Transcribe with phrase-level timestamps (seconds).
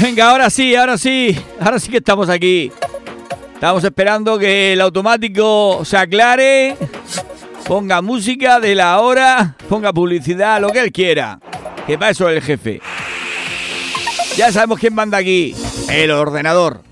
[0.00, 2.72] Venga, ahora sí, ahora sí, ahora sí que estamos aquí.
[3.52, 6.74] Estamos esperando que el automático se aclare,
[7.66, 11.38] ponga música de la hora, ponga publicidad, lo que él quiera.
[11.86, 12.80] Que para eso es el jefe.
[14.36, 15.54] Ya sabemos quién manda aquí.
[15.90, 16.82] El ordenador.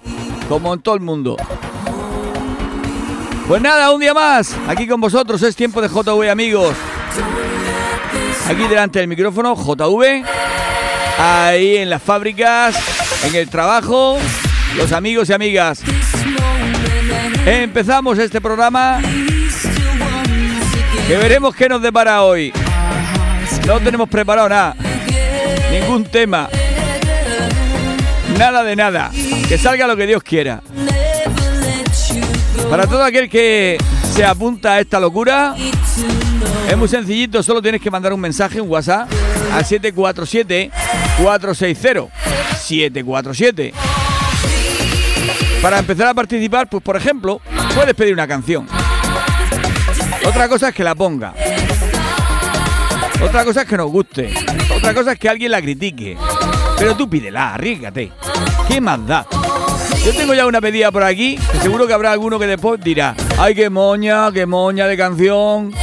[0.46, 1.36] Como en todo el mundo.
[3.46, 4.54] Pues nada, un día más.
[4.66, 6.74] Aquí con vosotros es tiempo de JV, amigos.
[8.46, 10.24] Aquí delante del micrófono, JV.
[11.18, 12.76] Ahí en las fábricas,
[13.24, 14.18] en el trabajo,
[14.76, 15.82] los amigos y amigas.
[17.44, 19.00] Empezamos este programa
[21.08, 22.52] que veremos qué nos depara hoy.
[23.66, 24.76] No tenemos preparado nada,
[25.72, 26.48] ningún tema,
[28.38, 29.10] nada de nada.
[29.48, 30.62] Que salga lo que Dios quiera.
[32.70, 33.76] Para todo aquel que
[34.14, 35.56] se apunta a esta locura,
[36.68, 39.08] es muy sencillito, solo tienes que mandar un mensaje, un WhatsApp,
[39.52, 39.64] al
[41.18, 43.72] 747-460-747.
[45.60, 47.42] Para empezar a participar, pues por ejemplo,
[47.74, 48.66] puedes pedir una canción.
[50.24, 51.34] Otra cosa es que la ponga.
[53.20, 54.32] Otra cosa es que nos guste.
[54.76, 56.16] Otra cosa es que alguien la critique.
[56.78, 58.12] Pero tú pídela, arriesgate.
[58.68, 59.26] ¿Qué más da?
[60.04, 63.16] Yo tengo ya una pedida por aquí, que seguro que habrá alguno que después dirá,
[63.38, 65.74] ay, qué moña, qué moña de canción.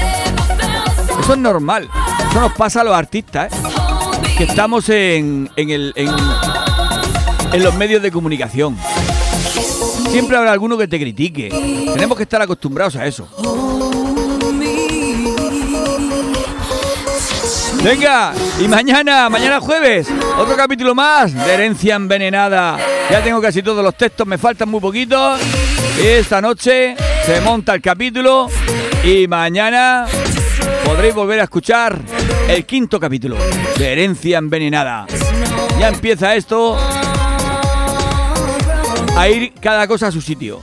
[1.20, 1.89] Eso es normal.
[2.30, 3.55] Eso nos pasa a los artistas, ¿eh?
[4.38, 5.94] Que estamos en, en, el,
[7.58, 8.77] los medios de comunicación.
[10.09, 11.50] Siempre habrá alguno que te critique.
[11.94, 13.27] Tenemos que estar acostumbrados a eso.
[17.81, 22.77] Venga, y mañana, mañana jueves, otro capítulo más de Herencia Envenenada.
[23.09, 25.39] Ya tengo casi todos los textos, me faltan muy poquitos.
[26.02, 28.49] Esta noche se monta el capítulo
[29.03, 30.08] y mañana
[30.86, 32.00] podréis volver a escuchar
[32.47, 33.36] el quinto capítulo
[33.78, 35.08] de Herencia Envenenada.
[35.80, 36.77] Ya empieza esto
[39.17, 40.61] a ir cada cosa a su sitio.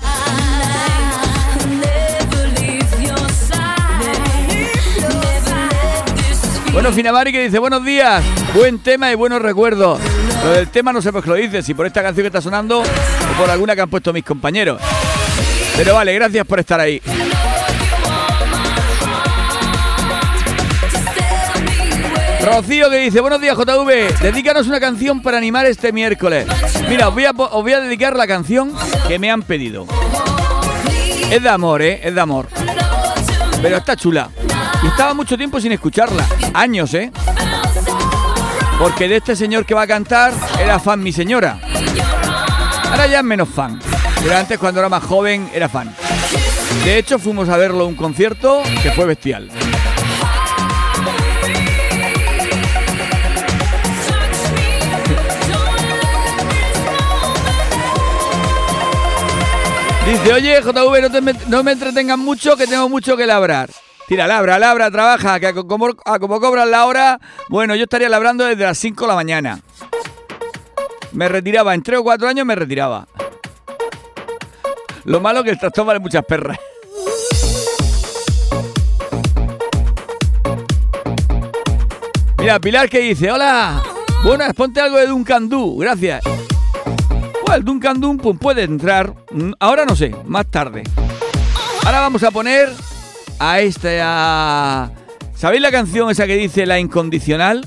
[6.72, 8.24] Bueno, Finamari que dice, buenos días,
[8.54, 10.00] buen tema y buenos recuerdos.
[10.42, 12.40] Lo del tema no sé por qué lo dice, si por esta canción que está
[12.40, 14.80] sonando o por alguna que han puesto mis compañeros.
[15.76, 17.00] Pero vale, gracias por estar ahí.
[22.54, 26.46] Rocío que dice, buenos días JV, dedícanos una canción para animar este miércoles.
[26.86, 28.74] Mira, os voy, a, os voy a dedicar la canción
[29.08, 29.86] que me han pedido.
[31.30, 32.02] Es de amor, ¿eh?
[32.04, 32.48] Es de amor.
[33.62, 34.28] Pero está chula.
[34.82, 36.26] Y estaba mucho tiempo sin escucharla.
[36.52, 37.10] Años, ¿eh?
[38.78, 41.58] Porque de este señor que va a cantar era fan mi señora.
[42.90, 43.80] Ahora ya es menos fan.
[44.22, 45.90] Pero antes cuando era más joven era fan.
[46.84, 49.50] De hecho fuimos a verlo un concierto que fue bestial.
[60.06, 63.70] Dice, oye, JV, no, te no me entretengan mucho, que tengo mucho que labrar.
[64.08, 68.08] Tira, labra, labra, trabaja, que a como, a como cobran la hora, bueno, yo estaría
[68.08, 69.60] labrando desde las 5 de la mañana.
[71.12, 73.06] Me retiraba, en 3 o 4 años me retiraba.
[75.04, 76.58] Lo malo es que el tractor vale muchas perras.
[82.38, 83.80] Mira, Pilar que dice, hola,
[84.24, 86.24] buenas, ponte algo de Duncan Du, gracias.
[87.54, 90.84] El Duncan Du pues puede entrar, mm, ahora no sé, más tarde.
[91.84, 92.70] Ahora vamos a poner
[93.38, 94.90] a esta...
[95.34, 97.66] ¿Sabéis la canción esa que dice La Incondicional?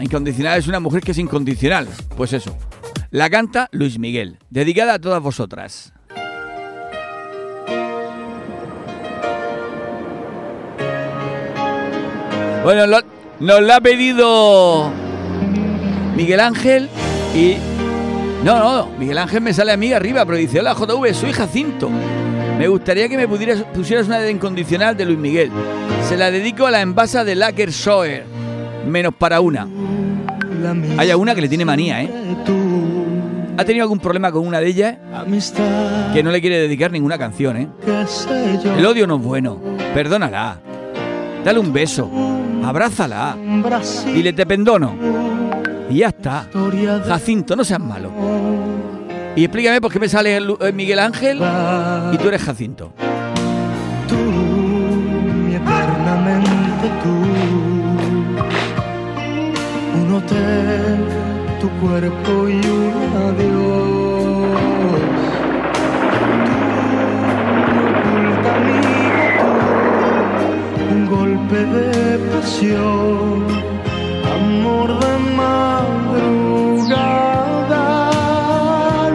[0.00, 1.86] Incondicional es una mujer que es incondicional.
[2.16, 2.56] Pues eso.
[3.10, 5.92] La canta Luis Miguel, dedicada a todas vosotras.
[12.64, 13.00] Bueno,
[13.38, 14.90] nos la ha pedido
[16.16, 16.88] Miguel Ángel
[17.34, 17.67] y...
[18.44, 21.90] No, no, Miguel Ángel me sale a mí arriba, pero dice, hola JV, soy Jacinto.
[22.58, 25.50] Me gustaría que me pusieras una de incondicional de Luis Miguel.
[26.08, 28.24] Se la dedico a la envasa de Laker Shower,
[28.86, 29.68] menos para una.
[30.96, 32.10] Hay alguna que le tiene manía, ¿eh?
[33.56, 34.96] ¿Ha tenido algún problema con una de ellas?
[36.14, 37.68] Que no le quiere dedicar ninguna canción, ¿eh?
[38.76, 39.60] El odio no es bueno.
[39.94, 40.58] Perdónala.
[41.44, 42.08] Dale un beso.
[42.64, 43.36] Abrázala.
[44.06, 44.94] Dile te pendono.
[45.90, 46.46] Y ya está.
[47.06, 48.10] Jacinto, no seas malo.
[49.36, 50.40] Y explícame por qué me sale
[50.72, 51.40] Miguel Ángel
[52.12, 52.92] y tú eres Jacinto.
[54.08, 57.14] Tú, mi eternamente tú.
[60.00, 60.98] Un hotel,
[61.60, 62.94] tu cuerpo y un
[63.28, 64.58] adiós.
[68.02, 68.14] Tú,
[68.50, 70.94] amiga, tú.
[70.94, 73.77] Un golpe de pasión
[74.68, 77.00] amor de madrugada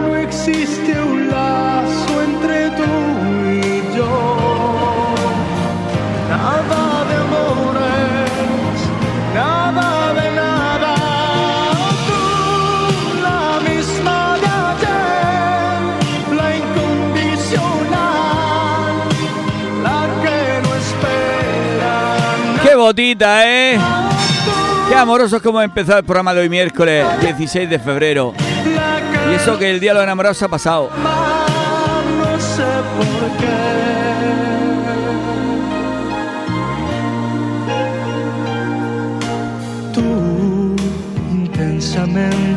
[0.04, 2.82] no existe un lazo entre tú
[3.46, 4.12] y yo.
[6.28, 8.76] Nada de amores,
[9.34, 10.94] nada de nada.
[12.08, 12.22] Tú,
[13.22, 15.78] la misma de ayer,
[16.38, 18.92] la incondicional,
[19.86, 21.94] la que no espera.
[22.56, 22.62] Nada.
[22.64, 23.78] ¡Qué botita, eh!
[24.94, 25.64] Qué amorosos como ha
[25.98, 28.32] el programa de hoy miércoles 16 de febrero.
[29.28, 30.88] Y eso que el día de los enamorados ha pasado.
[30.96, 32.62] No sé
[32.96, 33.06] por
[33.40, 33.50] qué.
[39.92, 40.76] Tú,
[41.32, 42.53] intensamente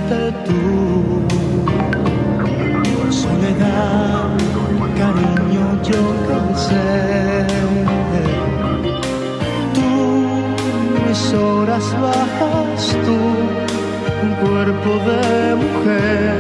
[11.28, 13.18] mis horas bajas, tú,
[14.24, 16.36] un cuerpo de mujer,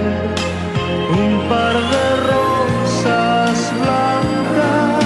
[1.12, 5.04] un par de rosas blancas,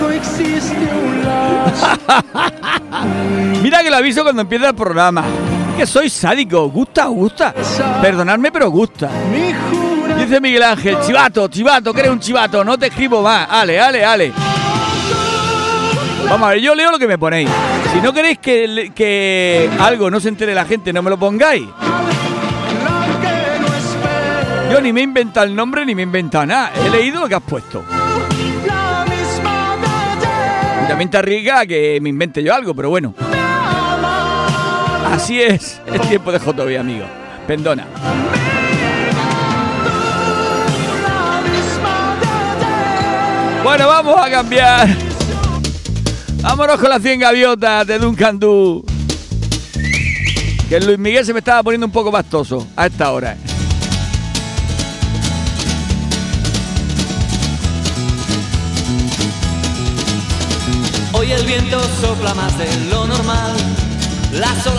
[0.00, 1.86] no existe un lazo.
[3.62, 5.24] Mira que lo aviso cuando empieza el programa.
[5.76, 7.54] Que soy sádico, gusta, gusta.
[8.00, 9.10] Perdonadme, pero gusta.
[10.18, 13.46] Dice Miguel Ángel, chivato, chivato, que eres un chivato, no te escribo más.
[13.50, 14.32] Ale, ale, ale.
[16.28, 17.50] Vamos a ver, yo leo lo que me ponéis.
[17.96, 21.66] Si no queréis que, que algo no se entere la gente, no me lo pongáis.
[24.70, 26.72] Yo ni me he inventado el nombre ni me he inventado nada.
[26.84, 27.84] He leído lo que has puesto.
[30.86, 33.14] También te arriesga que me invente yo algo, pero bueno.
[35.10, 37.06] Así es, es tiempo de JB, amigo.
[37.48, 37.86] Ayer.
[43.64, 45.05] Bueno, vamos a cambiar.
[46.40, 48.84] Vámonos con las 100 gaviotas de Duncan Du.
[50.68, 53.36] Que Luis Miguel se me estaba poniendo un poco pastoso a esta hora.
[61.12, 63.56] Hoy el viento sopla más de lo normal.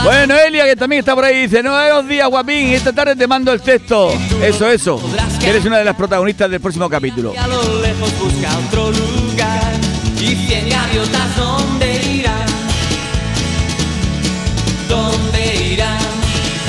[0.03, 3.25] Bueno, Elia, que también está por ahí, dice, no, buenos días, guapín, esta tarde te
[3.27, 4.11] mando el texto.
[4.41, 5.01] Eso, eso.
[5.39, 7.33] Que eres una de las protagonistas del próximo capítulo.
[7.37, 9.16] a lo lejos busca otro lugar.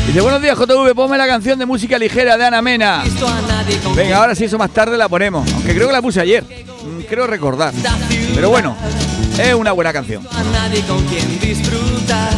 [0.09, 3.05] Dice, buenos días, JV, ponme la canción de música ligera de Ana Mena.
[3.95, 5.47] Venga, ahora sí, eso más tarde la ponemos.
[5.53, 6.43] Aunque creo que la puse ayer.
[6.45, 7.75] Mm, Creo recordar.
[8.35, 8.75] Pero bueno,
[9.39, 10.27] es una buena canción.
[10.33, 12.33] a nadie con quien disfrutar.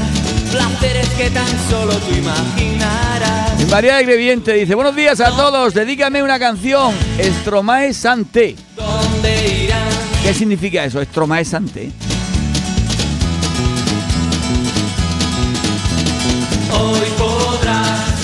[0.51, 3.61] Placeres que tan solo tú imaginarás.
[3.61, 8.57] Y María de Greviente dice, buenos días a todos, dedícame una canción, Estromae Sante.
[8.75, 9.89] ¿Dónde irán?
[10.25, 11.45] ¿Qué significa eso, Estromae?
[16.73, 17.10] Hoy podrás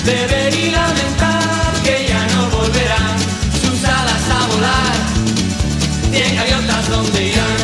[0.07, 3.17] beber lamentar que ya no volverán
[3.61, 4.95] sus alas a volar.
[6.11, 7.57] Cien gaviotas donde irán.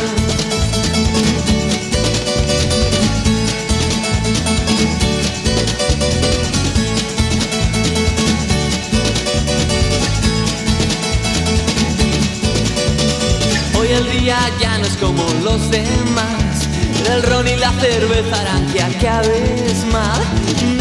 [13.78, 16.68] Hoy el día ya no es como los demás.
[17.10, 20.73] El ron y la cerveza harán que acabes mal.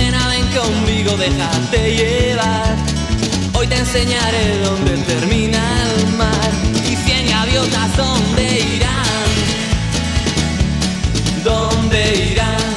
[0.53, 2.75] Conmigo, déjate llevar.
[3.53, 5.59] Hoy te enseñaré dónde termina
[5.95, 6.51] el mar.
[6.91, 9.31] Y cien gaviotas, ¿dónde irán?
[11.43, 12.73] ¿Dónde irán?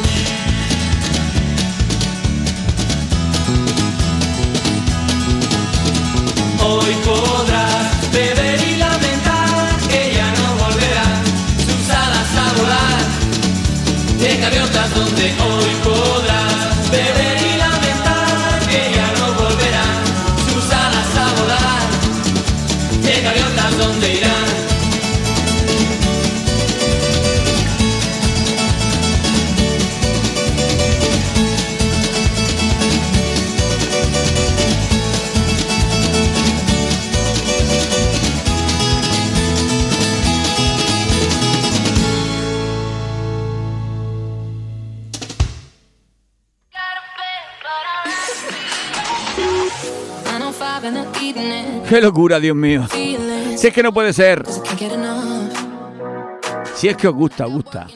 [6.64, 11.25] Hoy podrás beber y lamentar que ya no volverán
[11.66, 13.04] sus alas a volar.
[14.18, 15.56] De gaviotas donde hoy
[51.88, 52.87] Qué locura, Dios mío.
[53.57, 54.45] Si es que no puede ser.
[56.75, 57.87] Si es que os gusta, os gusta.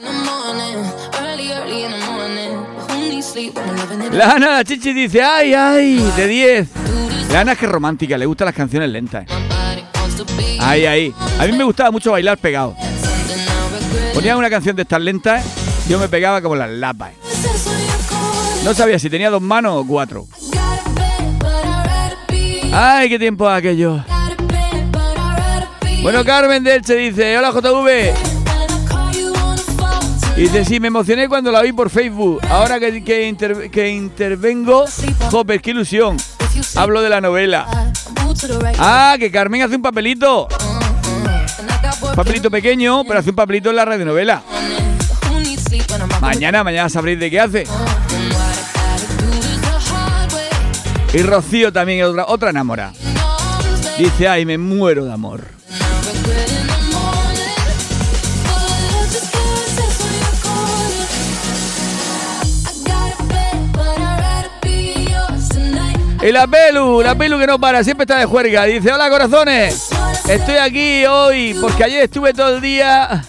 [4.11, 6.69] La Ana la Chichi dice, ay, ay, de 10.
[7.31, 9.25] La Ana es que romántica, le gustan las canciones lentas.
[10.59, 11.13] Ay, ay.
[11.39, 12.75] A mí me gustaba mucho bailar pegado.
[14.13, 15.45] Ponían una canción de estas lentas,
[15.87, 17.13] yo me pegaba como las lapas.
[18.63, 20.27] No sabía si tenía dos manos o cuatro.
[22.73, 24.03] Ay, qué tiempo aquello.
[26.01, 28.13] Bueno, Carmen de Elche dice, hola JV.
[30.37, 32.39] Y dice, sí, me emocioné cuando la vi por Facebook.
[32.49, 34.85] Ahora que, que, inter- que intervengo,
[35.29, 36.17] joder, qué ilusión.
[36.75, 37.67] Hablo de la novela.
[38.79, 40.47] Ah, que Carmen hace un papelito.
[42.15, 44.41] Papelito pequeño, pero hace un papelito en la radionovela.
[46.21, 47.63] Mañana, mañana sabréis de qué hace.
[51.13, 52.93] Y Rocío también otra, otra enamora.
[53.97, 55.41] Dice, ay, me muero de amor.
[66.23, 68.65] Y la Pelu, la Pelu que no para, siempre está de juerga.
[68.65, 69.89] Dice, hola corazones,
[70.29, 73.23] estoy aquí hoy porque ayer estuve todo el día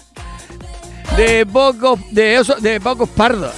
[1.17, 3.51] de pocos, de, oso- de pocos pardos.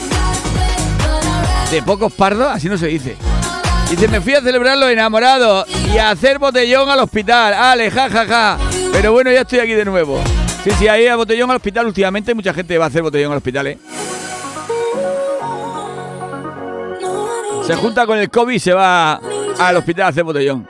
[1.70, 3.18] De pocos pardos, así no se dice.
[3.96, 7.54] Dice, me fui a celebrar los enamorados y a hacer botellón al hospital.
[7.54, 8.58] Ale, ja, ja, ja.
[8.92, 10.22] Pero bueno, ya estoy aquí de nuevo.
[10.66, 13.38] Sí, sí, ahí a botellón al hospital últimamente mucha gente va a hacer botellón al
[13.38, 13.78] hospital, ¿eh?
[17.66, 19.22] Se junta con el COVID y se va
[19.60, 20.68] al hospital a hacer botellón.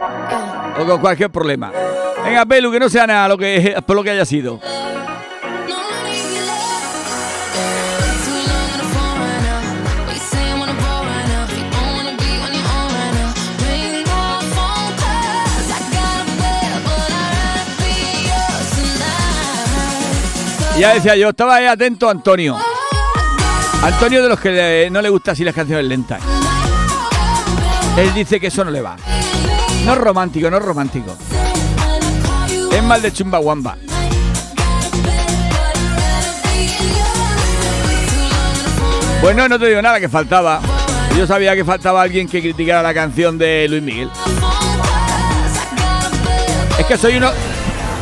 [0.79, 1.71] O con cualquier problema.
[2.23, 4.59] Venga, Pelu, que no sea nada lo que, por lo que haya sido.
[20.77, 22.57] Ya decía yo, estaba ahí atento Antonio.
[23.81, 26.21] Antonio de los que no le gusta así las canciones lentas.
[27.97, 28.97] Él dice que eso no le va.
[29.85, 31.15] No es romántico, no es romántico.
[32.71, 33.77] Es mal de chumbawamba.
[39.21, 40.59] Bueno, no te digo nada que faltaba.
[41.17, 44.09] Yo sabía que faltaba alguien que criticara la canción de Luis Miguel.
[46.77, 47.31] Es que soy uno,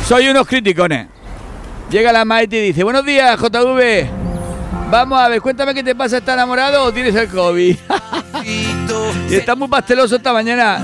[0.07, 1.07] soy unos criticones.
[1.93, 4.09] Llega la Maite y dice, buenos días, JV.
[4.89, 7.77] Vamos a ver, cuéntame qué te pasa, ¿estás enamorado o tienes el COVID?
[9.29, 10.81] y está muy pasteloso esta mañana.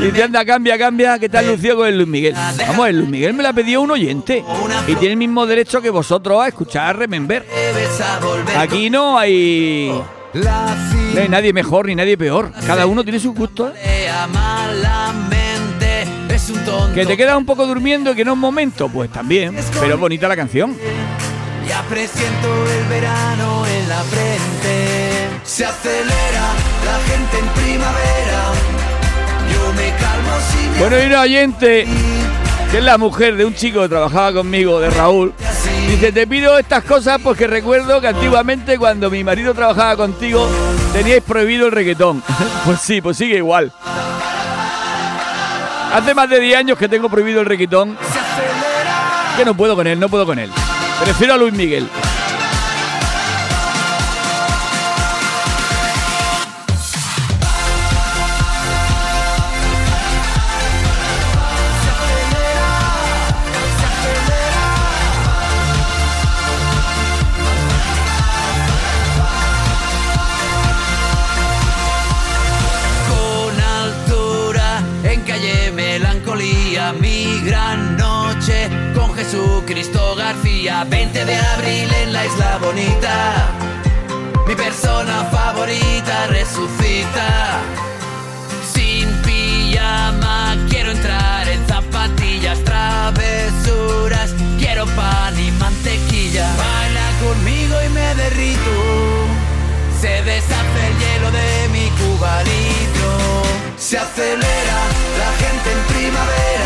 [0.00, 2.34] Dice, anda, cambia, cambia, que tal lució con el Luis Miguel.
[2.68, 4.42] Vamos, el Luis Miguel me la pidió un oyente.
[4.86, 7.46] Y tiene el mismo derecho que vosotros a escuchar, remember.
[8.56, 9.92] Aquí no hay,
[10.32, 12.50] no hay nadie mejor ni nadie peor.
[12.66, 13.68] Cada uno tiene su gusto.
[13.68, 14.08] ¿eh?
[16.50, 16.94] Un tonto.
[16.94, 19.56] Que te quedas un poco durmiendo y que no es momento, pues también.
[19.80, 20.76] Pero es bonita la canción.
[21.68, 25.28] Ya presiento el verano en la frente.
[25.44, 28.52] Se acelera la gente en primavera.
[29.52, 31.86] Yo me calmo si me Bueno, y una oyente,
[32.70, 35.34] que es la mujer de un chico que trabajaba conmigo, de Raúl,
[35.88, 40.48] dice, te pido estas cosas porque recuerdo que antiguamente cuando mi marido trabajaba contigo
[40.92, 42.22] teníais prohibido el reggaetón.
[42.64, 43.72] pues sí, pues sigue igual.
[45.92, 47.46] Hace más de 10 años que tengo prohibido el
[48.00, 49.34] acelera.
[49.36, 50.50] que no puedo con él, no puedo con él.
[51.02, 51.88] Prefiero a Luis Miguel.
[79.68, 83.52] Jesucristo García, 20 de abril en la isla bonita,
[84.46, 87.60] mi persona favorita resucita.
[88.72, 96.48] Sin pijama quiero entrar en zapatillas, travesuras, quiero pan y mantequilla.
[96.56, 98.70] Baila conmigo y me derrito.
[100.00, 103.42] Se deshace el hielo de mi cubanito.
[103.76, 104.78] Se acelera
[105.18, 106.57] la gente en primavera.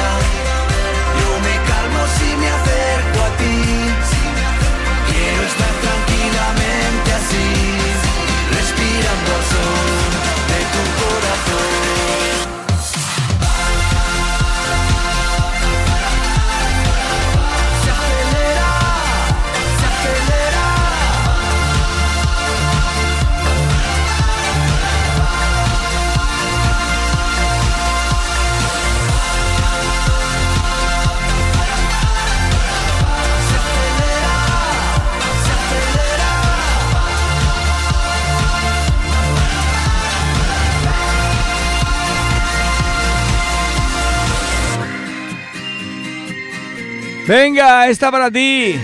[47.26, 48.74] Venga, esta para ti.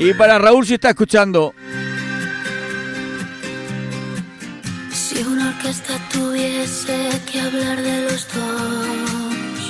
[0.00, 1.54] Y para Raúl si está escuchando.
[4.92, 9.60] Si una orquesta tuviese que hablar de los dos,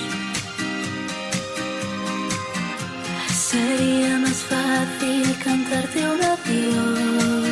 [3.34, 7.48] sería más fácil cantarte un adiós.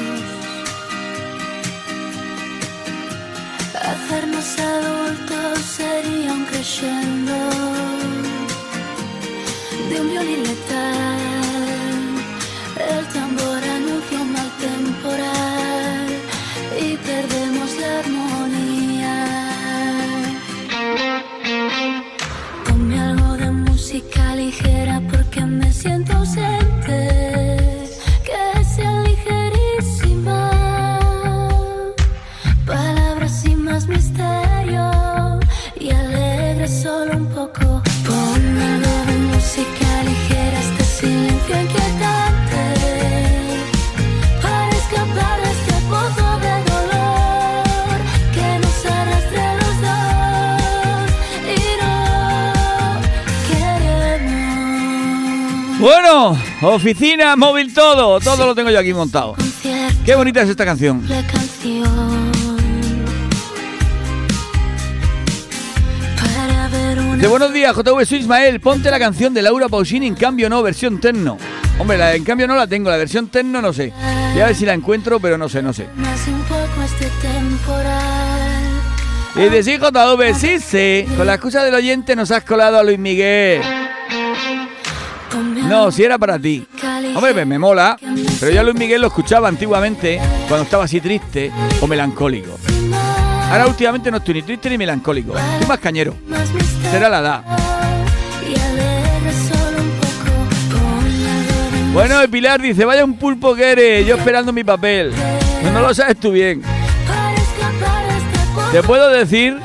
[3.75, 8.16] Hacernos adultos sería un crescendo
[9.97, 10.43] de un violín
[56.71, 58.21] oficina, móvil, todo.
[58.21, 59.35] Todo lo tengo yo aquí montado.
[60.05, 61.05] Qué bonita es esta canción.
[61.09, 62.33] la canción.
[66.17, 68.61] Para ver una De buenos días, JV soy Ismael.
[68.61, 71.39] Ponte la canción de Laura Pausini, en cambio no, versión techno.
[71.79, 73.93] Hombre, la, en cambio no la tengo, la versión techno no sé.
[74.33, 75.89] Voy a ver si la encuentro, pero no sé, no sé.
[75.97, 78.67] más un poco este temporal.
[79.37, 81.05] Y decís JV, sí, sí.
[81.17, 83.61] Con la excusa del oyente nos has colado a Luis Miguel.
[85.69, 86.67] No, si era para ti.
[87.15, 87.97] Hombre, me, mola.
[88.41, 92.59] Pero yo a Luis Miguel lo escuchaba antiguamente cuando estaba así triste o melancólico.
[93.51, 95.37] Ahora últimamente no estoy ni triste ni melancólico.
[95.37, 96.15] Estoy más cañero.
[96.91, 97.43] Será la edad.
[101.93, 105.13] Bueno, el Pilar dice, vaya un pulpo que eres, yo esperando mi papel.
[105.63, 106.61] No, no lo sabes tú bien.
[108.71, 109.59] Te puedo decir,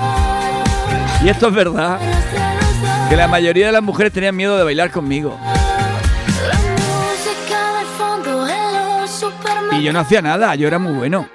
[1.25, 1.99] y esto es verdad,
[3.09, 5.37] que la mayoría de las mujeres tenían miedo de bailar conmigo.
[9.71, 11.27] Y yo no hacía nada, yo era muy bueno.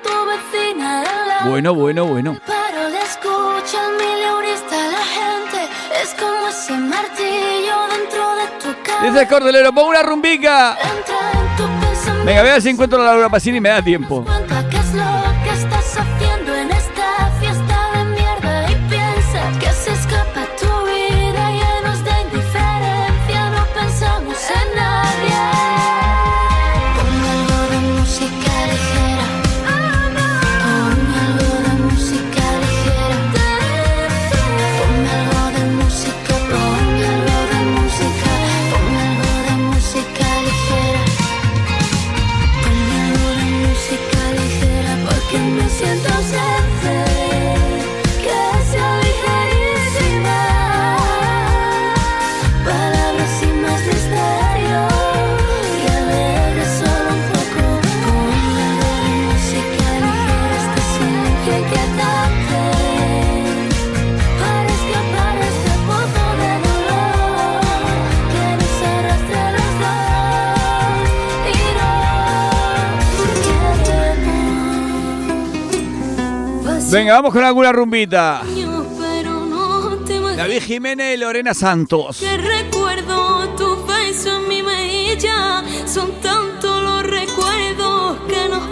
[1.44, 2.36] Bueno, bueno, bueno.
[2.46, 5.68] Pero le escucha el mileurista la gente.
[6.02, 9.04] Es como ese martillo dentro de tu cabeza.
[9.06, 10.76] Dice el cordelero, pon una rumbica.
[12.24, 14.24] Venga, a ver si encuentro la Laura Pasini y me da tiempo.
[76.96, 78.40] Venga, vamos con alguna rumbita.
[80.34, 82.20] David Jiménez y Lorena Santos.
[82.20, 85.62] que recuerdo tu beso en mi mejilla.
[85.86, 88.66] Son tantos los recuerdos que nos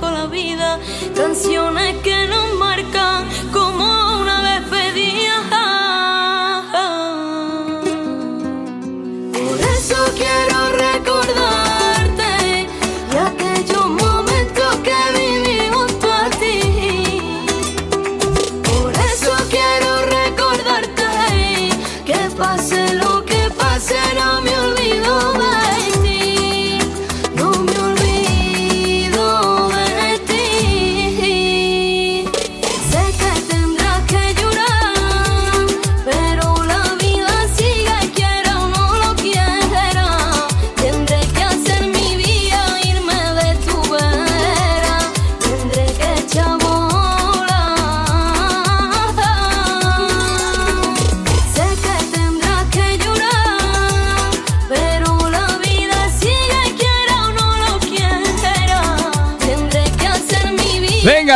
[0.00, 0.80] con la vida.
[1.14, 2.13] Canciones que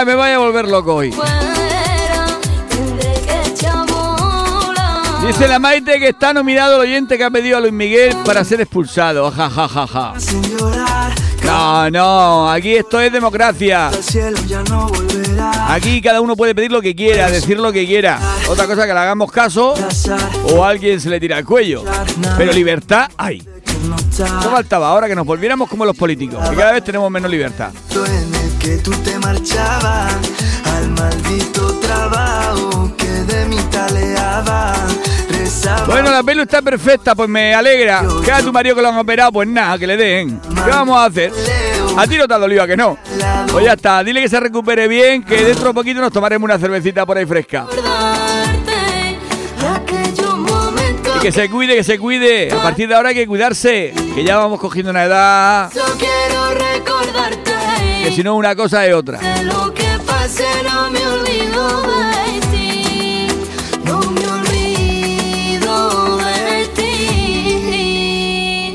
[0.04, 1.12] Me voy a volver loco hoy.
[5.26, 8.44] Dice la Maite que está nominado el oyente que ha pedido a Luis Miguel para
[8.44, 9.30] ser expulsado.
[9.32, 10.14] Ja, ja, ja, ja.
[11.44, 13.90] No, no, aquí esto es democracia.
[15.68, 18.20] Aquí cada uno puede pedir lo que quiera, decir lo que quiera.
[18.48, 19.74] Otra cosa que le hagamos caso
[20.54, 21.82] o alguien se le tira el cuello.
[22.36, 23.46] Pero libertad hay.
[23.86, 27.72] No faltaba ahora que nos volviéramos como los políticos, que cada vez tenemos menos libertad.
[28.68, 30.12] Que tú te marchabas
[30.76, 34.74] al maldito trabajo que de mí taleaba.
[35.30, 38.04] Rezaba Bueno, la pelo está perfecta, pues me alegra.
[38.22, 40.38] Que a tu marido que lo han operado, pues nada, que le den.
[40.40, 41.32] ¿Qué vamos a hacer?
[41.96, 42.98] A ti no te ha dolido, ¿a que no?
[43.50, 46.58] Pues ya está, dile que se recupere bien, que dentro de poquito nos tomaremos una
[46.58, 47.66] cervecita por ahí fresca.
[51.16, 52.52] Y que se cuide, que se cuide.
[52.52, 56.50] A partir de ahora hay que cuidarse, que ya vamos cogiendo una edad, Yo quiero
[56.50, 56.87] recordarte
[58.12, 59.18] si no una cosa es otra.
[59.18, 63.26] de lo que pase no me olvido de ti
[63.84, 68.72] no me olvido de ti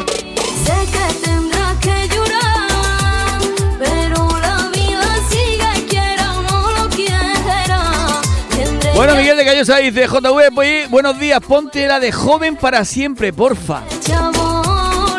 [0.64, 3.40] sé que tendrás que llorar
[3.80, 10.08] pero la vida sigue quiera o no lo quiera Tendré Bueno, Miguel de Callosa dice,
[10.08, 13.82] JV, pues, buenos días, ponte la de joven para siempre, porfa.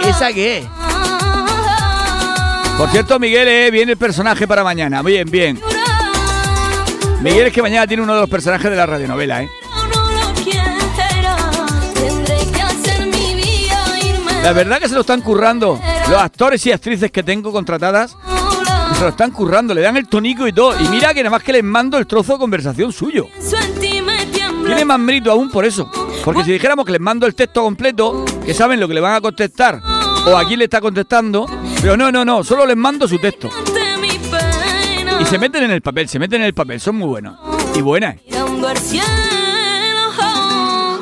[0.08, 0.93] esa qué es?
[2.76, 5.00] Por cierto, Miguel, eh, viene el personaje para mañana.
[5.02, 5.60] Bien, bien.
[7.22, 9.48] Miguel es que mañana tiene uno de los personajes de la radionovela, ¿eh?
[14.42, 18.16] La verdad que se lo están currando los actores y actrices que tengo contratadas.
[18.94, 20.78] Se lo están currando, le dan el tonico y todo.
[20.78, 23.28] Y mira que nada más que les mando el trozo de conversación suyo.
[24.66, 25.90] Tiene más mérito aún por eso.
[26.24, 29.14] Porque si dijéramos que les mando el texto completo, que saben lo que le van
[29.14, 29.80] a contestar
[30.26, 31.46] o a quién le está contestando,
[31.80, 33.50] pero no, no, no, solo les mando su texto.
[35.20, 37.38] Y se meten en el papel, se meten en el papel, son muy buenos.
[37.74, 38.16] Y buenas.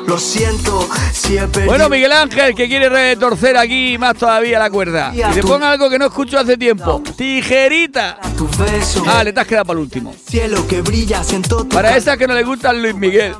[0.07, 4.69] Lo siento si he perdido Bueno, Miguel Ángel, que quiere retorcer aquí más todavía la
[4.69, 5.11] cuerda.
[5.13, 7.01] Y te pongo algo que no escucho hace tiempo.
[7.15, 8.19] Tijerita.
[8.37, 9.03] tu beso.
[9.07, 10.13] Ah, le te has quedado para el último.
[10.29, 13.35] Cielo que brilla, siento tu Para esas que no le gusta Luis Miguel.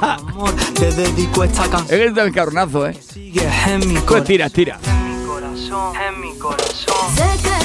[0.00, 0.54] amor.
[0.74, 2.00] Te dedico esta es canción.
[2.00, 2.98] que es el carronazo, ¿eh?
[3.12, 4.78] Sigues en mi Pues tira, tira.
[4.86, 7.55] En mi corazón, en mi corazón.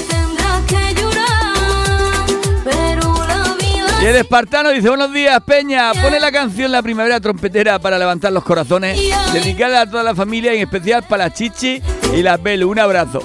[4.01, 5.93] Y el espartano dice, buenos días, Peña.
[5.93, 8.99] Pone la canción La Primavera Trompetera para levantar los corazones.
[9.31, 11.79] Dedicada a toda la familia, en especial para la Chichi
[12.11, 12.71] y la Belu.
[12.71, 13.19] Un abrazo.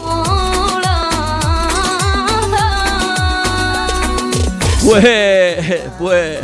[4.85, 6.41] Pues, pues...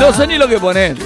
[0.00, 0.96] No sé ni lo que poner.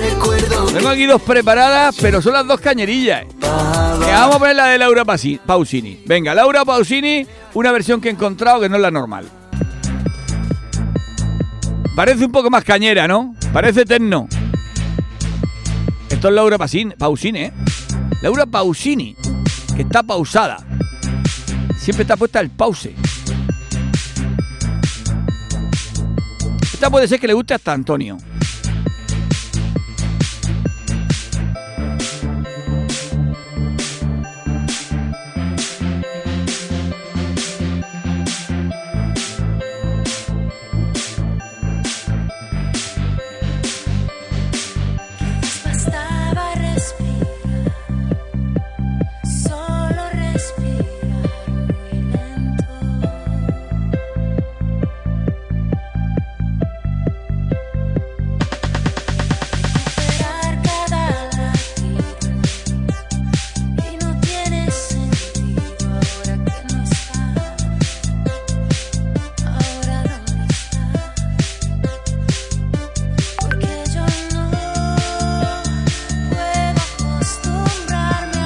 [0.72, 3.22] Tengo aquí dos preparadas, pero son las dos cañerillas.
[3.22, 3.28] ¿eh?
[3.40, 6.00] Que vamos a poner la de Laura Pausini.
[6.06, 9.28] Venga, Laura Pausini, una versión que he encontrado que no es la normal.
[11.96, 13.34] Parece un poco más cañera, ¿no?
[13.52, 14.28] Parece terno.
[16.08, 17.52] Esto es Laura Pausini, ¿eh?
[18.22, 19.16] Laura Pausini,
[19.74, 20.58] que está pausada.
[21.76, 22.94] Siempre está puesta el pause.
[26.72, 28.18] Esta puede ser que le guste hasta a Antonio.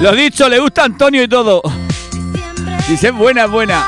[0.01, 1.61] Lo dicho, le gusta Antonio y todo.
[2.87, 3.85] Dice, buena, buena.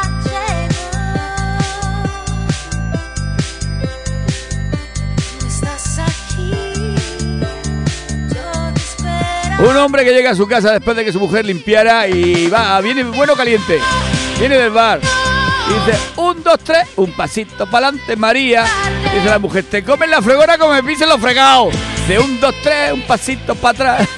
[9.60, 12.82] Un hombre que llega a su casa después de que su mujer limpiara y va,
[12.82, 13.80] viene bueno caliente.
[14.38, 15.00] Viene del bar.
[15.00, 18.65] Dice, un, dos, tres, un pasito para adelante, María.
[19.13, 21.74] Dice la mujer, te comes la fregona como me pisen los fregados.
[21.95, 24.10] Dice, un, dos, tres, un pasito para atrás.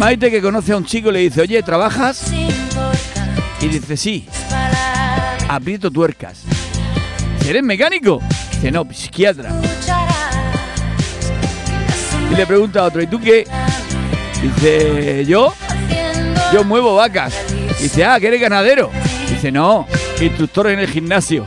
[0.00, 2.32] Maite que conoce a un chico le dice, oye, ¿trabajas?
[3.60, 4.26] Y dice, sí,
[5.46, 6.44] aprieto tuercas.
[7.46, 8.22] ¿Eres mecánico?
[8.50, 9.50] Dice, no, psiquiatra.
[12.32, 13.46] Y le pregunta a otro, ¿y tú qué?
[14.42, 15.52] Dice, ¿yo?
[16.50, 17.34] Yo muevo vacas.
[17.78, 18.90] Dice, ah, que eres ganadero.
[19.28, 19.86] Dice, no,
[20.18, 21.46] instructor en el gimnasio.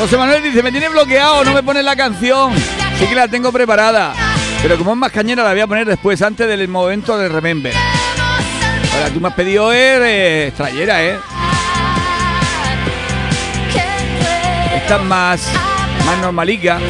[0.00, 2.54] José Manuel dice, me tiene bloqueado, no me pones la canción.
[2.98, 4.14] Sí que la tengo preparada.
[4.62, 7.74] Pero como es más cañera, la voy a poner después, antes del momento de Remember.
[8.94, 11.18] Ahora, tú me has pedido eh, ¿eh?
[14.74, 15.46] Esta es más,
[16.06, 16.80] más normalica.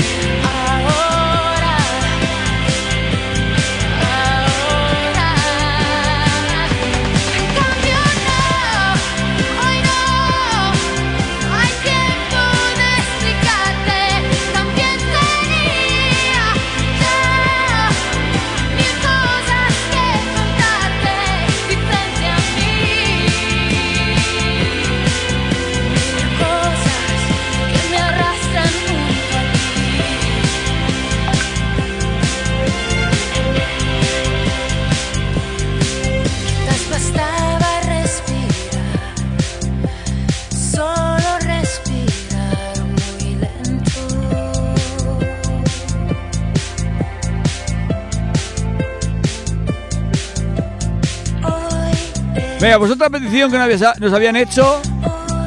[52.60, 54.80] Venga, pues otra petición que nos había- nos habían hecho.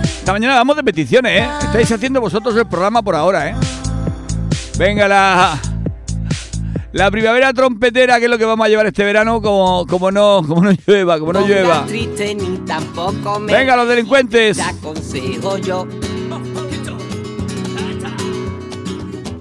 [0.04, 1.48] Esta mañana vamos de peticiones, ¿eh?
[1.62, 3.56] Estáis haciendo vosotros el programa por ahora, ¿eh?
[4.78, 5.60] Venga, la.
[6.94, 10.44] La primavera trompetera, que es lo que vamos a llevar este verano, como, como no,
[10.48, 11.86] como no llueva, como no pongas llueva.
[11.88, 14.58] triste ni tampoco me Venga, los delincuentes.
[14.58, 15.88] Te aconsejo yo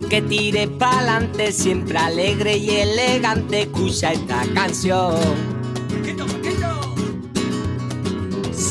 [0.09, 5.15] que tires pa'lante, siempre alegre y elegante, escucha esta canción.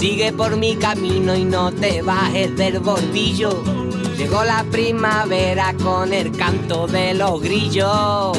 [0.01, 3.63] Sigue por mi camino y no te bajes del bordillo.
[4.17, 8.35] Llegó la primavera con el canto de los grillos.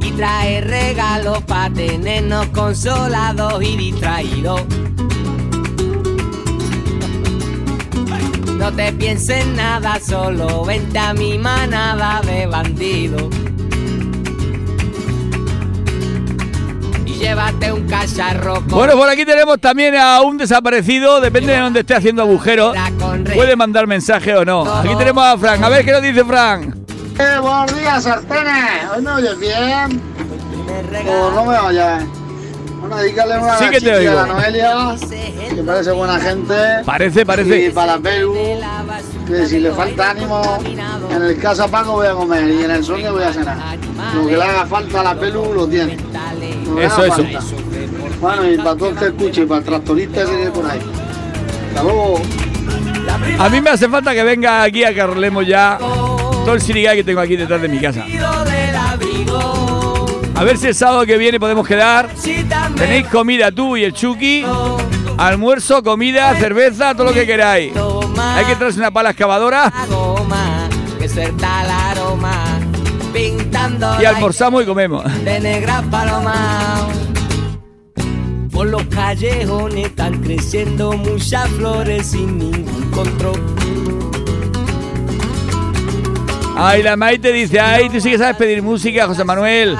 [0.00, 4.62] Y trae regalos para tenernos consolados y distraídos.
[8.56, 13.37] No te pienses nada, solo vente a mi manada de bandidos.
[17.28, 21.94] Llévate un cacharro Bueno, por aquí tenemos también a un desaparecido, depende de donde esté
[21.94, 22.72] haciendo agujero.
[22.98, 23.36] con rey.
[23.36, 24.62] Puede mandar mensaje o no.
[24.62, 25.62] Aquí tenemos a Fran.
[25.62, 26.74] A ver qué nos dice Fran.
[27.18, 28.90] Eh, buenos días, sartenes.
[28.96, 30.00] ¿Hoy me oyes bien?
[30.66, 32.04] Me ¿O no me oyes?
[32.80, 34.12] Bueno, dedícale una Sí que te oigo.
[34.12, 34.96] a la Noelia,
[35.54, 36.54] que parece buena gente.
[36.86, 37.70] Parece, Y parece.
[37.72, 38.34] para la Perú,
[39.28, 40.58] que si le falta ánimo,
[41.10, 43.76] en el casa Paco voy a comer y en el sueño voy a cenar.
[44.14, 45.96] Lo que le haga falta a la Perú lo tiene.
[46.66, 47.16] Lo Eso, eso.
[47.16, 47.40] falta.
[48.20, 50.80] Bueno, y para todo el que escuche y para el tractorista que viene por ahí.
[51.68, 52.20] Hasta luego.
[53.38, 56.96] A mí me hace falta que venga aquí a que arreglemos ya todo el sirigay
[56.96, 58.04] que tengo aquí detrás de mi casa.
[60.34, 62.08] A ver si el sábado que viene podemos quedar.
[62.76, 64.44] Tenéis comida tú y el Chucky.
[65.16, 67.72] Almuerzo, comida, cerveza, todo lo que queráis.
[68.20, 69.72] Hay que traerse una pala excavadora
[74.00, 75.04] y almorzamos y comemos.
[75.24, 76.88] de negra paloma.
[78.50, 83.40] Por los callejones están creciendo muchas flores sin ningún control.
[86.56, 89.76] Ay, la Maite dice, ay, tú sí que sabes pedir música, José Manuel.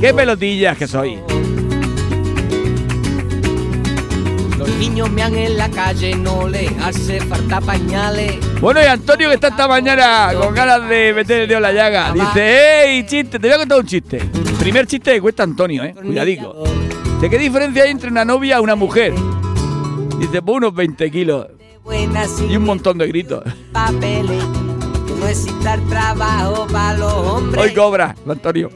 [0.00, 1.18] Qué pelotillas que soy.
[4.66, 8.34] Los niños mean en la calle, no les hace falta pañales.
[8.60, 11.72] Bueno, y Antonio que está esta mañana con ganas de meter el dedo en la
[11.72, 12.12] llaga.
[12.12, 14.18] Dice, hey, chiste, te voy a contar un chiste.
[14.58, 15.94] Primer chiste que cuesta Antonio, eh.
[15.94, 16.64] Cuidadico.
[17.14, 19.14] Dice, ¿qué diferencia hay entre una novia y una mujer?
[20.18, 21.46] Dice, pues unos 20 kilos
[22.50, 23.44] y un montón de gritos.
[23.72, 24.42] papeles.
[25.20, 27.62] No exista trabajo para los hombres.
[27.64, 28.70] Hoy cobra, Antonio.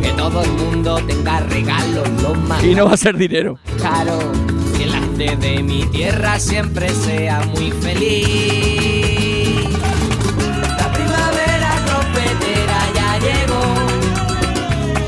[0.00, 3.58] Que todo el mundo tenga regalos los más Y no va a ser dinero.
[3.82, 4.24] caros.
[4.78, 9.68] Que la gente de mi tierra siempre sea muy feliz.
[10.78, 13.64] La primavera trompetera ya llegó.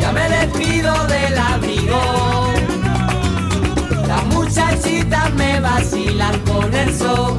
[0.00, 2.52] Ya me despido del abrigo.
[4.08, 7.38] Las muchachitas me vacilan con el sol.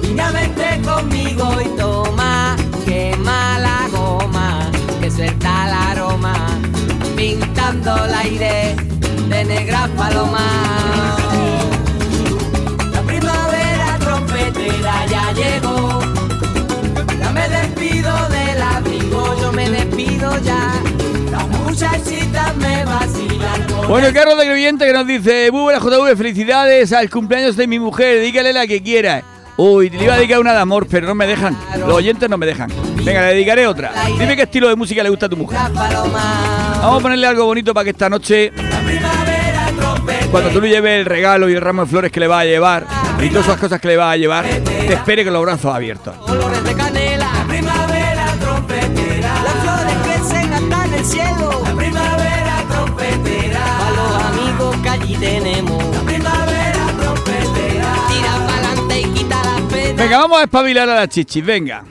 [0.00, 6.34] Niña, vente conmigo y toma, quema la goma, que suelta el aroma,
[7.14, 8.76] pintando el aire
[9.28, 10.51] de negra paloma.
[21.72, 27.56] Me vacilan Bueno, Carlos de Creyente que nos dice, muy buenas JV, felicidades al cumpleaños
[27.56, 29.22] de mi mujer, dígale la que quiera.
[29.56, 31.56] Uy, le iba a dedicar una de amor, pero no me dejan.
[31.78, 32.70] Los oyentes no me dejan.
[33.02, 33.90] Venga, le dedicaré otra.
[34.18, 35.58] Dime qué estilo de música le gusta a tu mujer.
[35.72, 38.52] Vamos a ponerle algo bonito para que esta noche,
[40.30, 42.44] cuando tú le lleves el regalo y el ramo de flores que le va a
[42.44, 42.86] llevar
[43.18, 46.16] y todas esas cosas que le va a llevar, te espere con los brazos abiertos.
[51.02, 51.50] El cielo.
[51.64, 53.86] La primavera trompetera.
[53.86, 55.84] A los amigos que allí tenemos.
[55.94, 57.94] La primavera trompetera.
[58.08, 59.96] Tira pa'lante y quita las penas.
[59.96, 61.84] Venga, vamos a espabilar a la chichis, venga.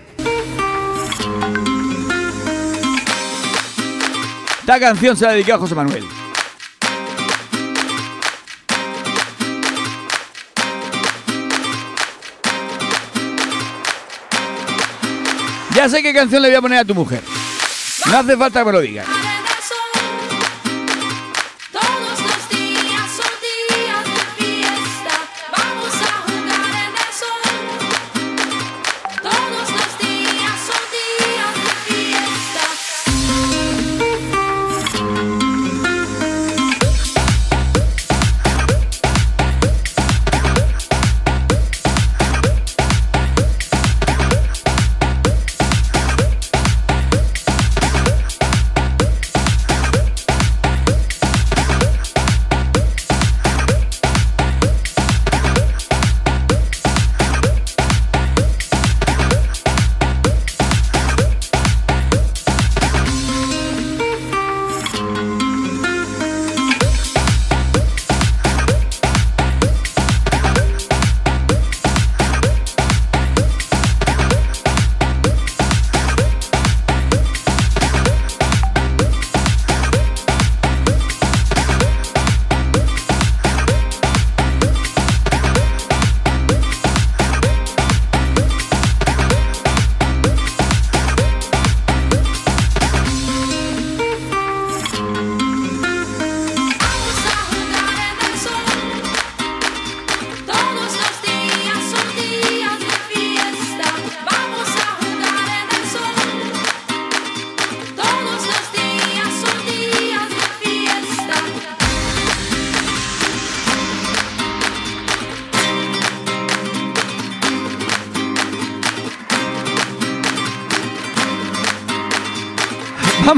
[4.60, 6.06] Esta canción se la dedica a José Manuel.
[15.76, 17.40] Ya sé qué canción le voy a poner a tu mujer.
[18.09, 19.07] No hace falta que me lo digas.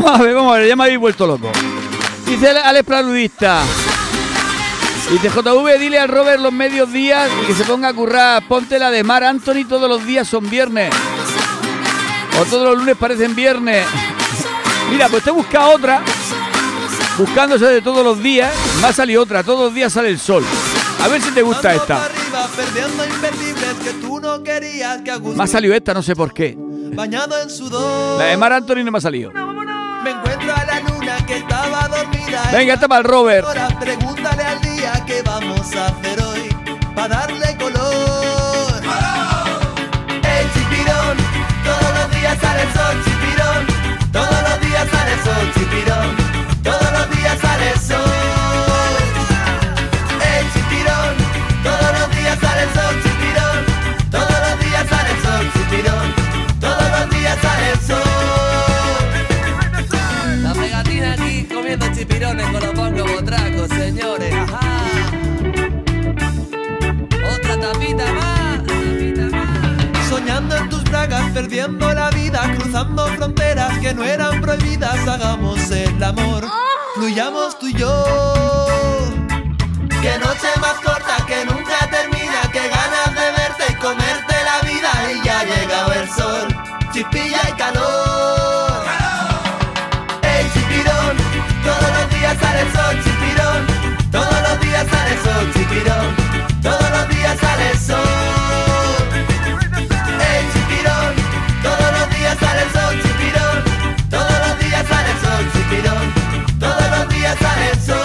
[0.03, 1.49] Vamos a ver, vamos a ver, ya me habéis vuelto loco.
[2.25, 3.61] Dice Alex Planudista.
[5.09, 8.45] Dice JV, dile al Robert los medios días y que se ponga a currar.
[8.45, 10.93] Ponte la de Mar Anthony, todos los días son viernes.
[12.37, 13.85] O todos los lunes parecen viernes.
[14.91, 16.01] Mira, pues te he buscado otra.
[17.17, 18.53] Buscándose de todos los días.
[18.81, 19.41] Me ha salido otra.
[19.41, 20.43] Todos los días sale el sol.
[21.01, 22.09] A ver si te gusta esta.
[25.33, 26.57] Me ha salido esta, no sé por qué.
[26.93, 28.19] Bañado en sudor.
[28.19, 29.31] La de Mar Anthony no me ha salido.
[30.03, 32.43] Me encuentro a la luna que estaba dormida.
[32.51, 33.47] Venga, esta para el Robert.
[33.47, 36.49] Ahora pregúntale al día qué vamos a hacer hoy.
[36.93, 38.83] Para darle color.
[40.23, 41.17] El chipirón.
[41.63, 43.12] Todos los días sale el sol,
[71.03, 75.05] Perdiendo la vida, cruzando fronteras que no eran prohibidas.
[75.05, 76.49] Hagamos el amor,
[76.95, 78.05] fluyamos tú y yo.
[80.01, 84.91] Qué noche más corta que nunca termina, qué ganas de verte y comerte la vida.
[85.11, 86.47] Y ya ha llegado el sol,
[86.93, 88.83] chispilla y calor.
[90.21, 91.17] El chipirón,
[91.65, 93.67] todos los días sale el sol, chipirón.
[94.09, 96.15] Todos los días sale el sol, chipirón.
[96.61, 98.42] Todos los días sale el sol.
[102.33, 103.63] Días sale el sol, chipirón.
[104.09, 106.13] Todos los días sale el sol, chipirón.
[106.59, 107.97] Todos los días sale el sol.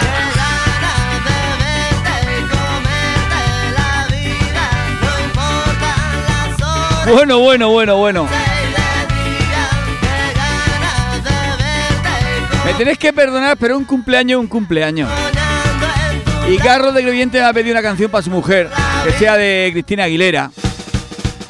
[0.00, 3.42] Qué ganas de verte y comerte
[3.78, 4.66] la vida.
[5.00, 7.06] No importan las horas.
[7.14, 8.28] Bueno, bueno, bueno, bueno.
[12.64, 15.10] Me tenéis que perdonar, pero un cumpleaños es un cumpleaños.
[16.48, 18.68] Y Carlos de Creyente me ha pedido una canción para su mujer,
[19.04, 20.50] que sea de Cristina Aguilera.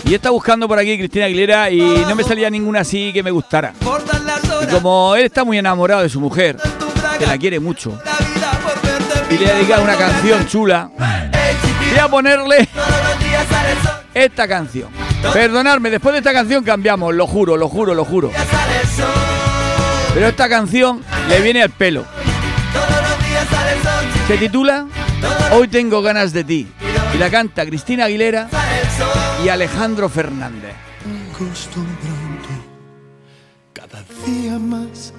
[0.07, 3.31] Y está buscando por aquí Cristina Aguilera y no me salía ninguna así que me
[3.31, 3.73] gustara.
[4.71, 6.59] Como él está muy enamorado de su mujer,
[7.19, 7.99] que la quiere mucho,
[9.31, 12.69] y le ha dedicado una canción chula, voy a ponerle
[14.13, 14.89] esta canción.
[15.33, 18.31] Perdonadme, después de esta canción cambiamos, lo juro, lo juro, lo juro.
[20.13, 22.05] Pero esta canción le viene al pelo.
[24.29, 24.87] Se titula
[25.53, 26.69] Hoy tengo ganas de ti.
[27.15, 28.49] Y la canta Cristina Aguilera
[29.45, 30.75] y Alejandro Fernández.
[31.33, 32.49] acostumbrando
[33.73, 35.13] cada día más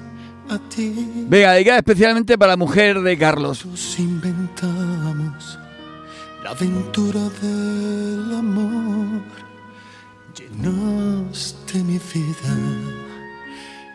[0.50, 1.26] a ti.
[1.28, 3.66] Venga, dedicada especialmente para la mujer de Carlos.
[3.66, 5.60] Nos inventamos
[6.44, 9.24] la aventura del amor.
[10.36, 12.56] Llenaste mi vida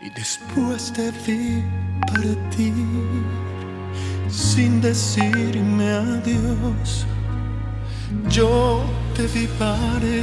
[0.03, 1.63] y después te vi
[2.07, 2.73] partir
[4.29, 7.05] sin decirme adiós.
[8.29, 8.83] Yo
[9.15, 10.21] te vi partir.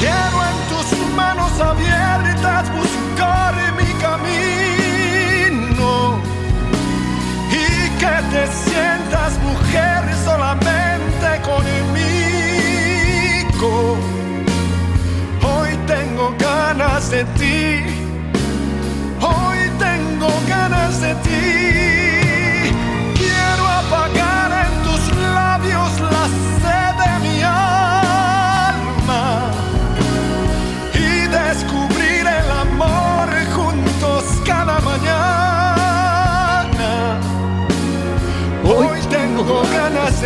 [0.00, 5.90] Quiero en tus manos abiertas buscar mi camino
[7.50, 7.62] y
[8.00, 12.10] que te sientas mujer solamente conmigo.
[15.42, 17.84] Hoy tengo ganas de ti,
[19.20, 22.01] hoy tengo ganas de ti.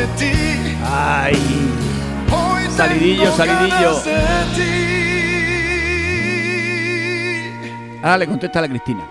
[0.06, 0.76] De ti.
[0.84, 1.36] Ay,
[2.30, 4.02] Hoy Salidillo, salidillo.
[8.02, 9.04] ahora le contesta a la Cristina.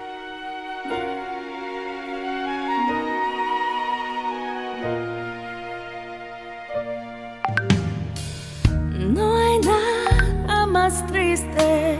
[8.99, 11.97] No hay nada más triste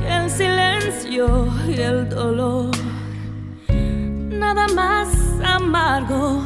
[0.00, 2.70] que el silencio y el dolor.
[3.68, 5.08] Nada más
[5.44, 6.42] amargo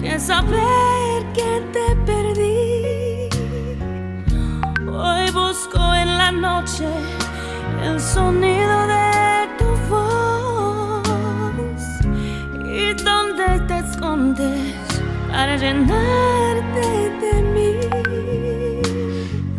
[0.00, 3.28] que saber que te perdí.
[4.88, 6.88] Hoy busco en la noche
[7.84, 11.02] el sonido de tu voz
[12.64, 14.74] y dónde te escondes
[15.30, 16.86] para llenarte
[17.22, 17.70] de mí.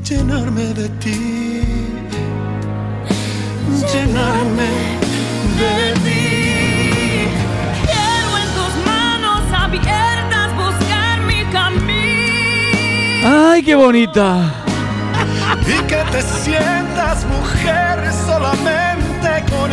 [0.04, 1.20] llenarme de ti,
[3.94, 4.70] llenarme
[5.60, 6.41] de ti.
[13.44, 14.54] ¡Ay, qué bonita!
[15.62, 19.72] Y que te sientas mujer solamente con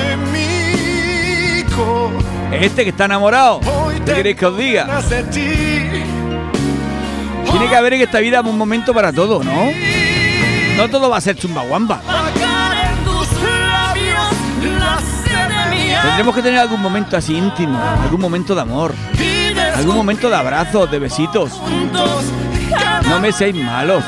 [1.76, 2.12] conmigo.
[2.50, 3.60] Este que está enamorado,
[4.06, 5.02] ¿qué queréis que os diga?
[7.50, 9.66] Tiene que haber en esta vida un momento para todo, ¿no?
[10.78, 12.00] No todo va a ser chumbaguamba.
[16.02, 18.94] Tendremos que tener algún momento así íntimo, algún momento de amor,
[19.76, 21.60] algún momento de abrazos, de besitos.
[23.08, 24.04] No me seáis malos.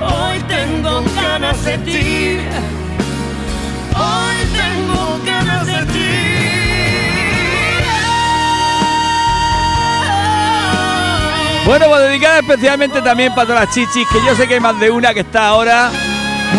[0.00, 2.38] Hoy tengo ganas de ti.
[3.96, 6.08] Hoy tengo ganas de ti.
[11.64, 14.78] Bueno, pues dedicada especialmente también para todas las chichis, que yo sé que hay más
[14.78, 15.90] de una que está ahora.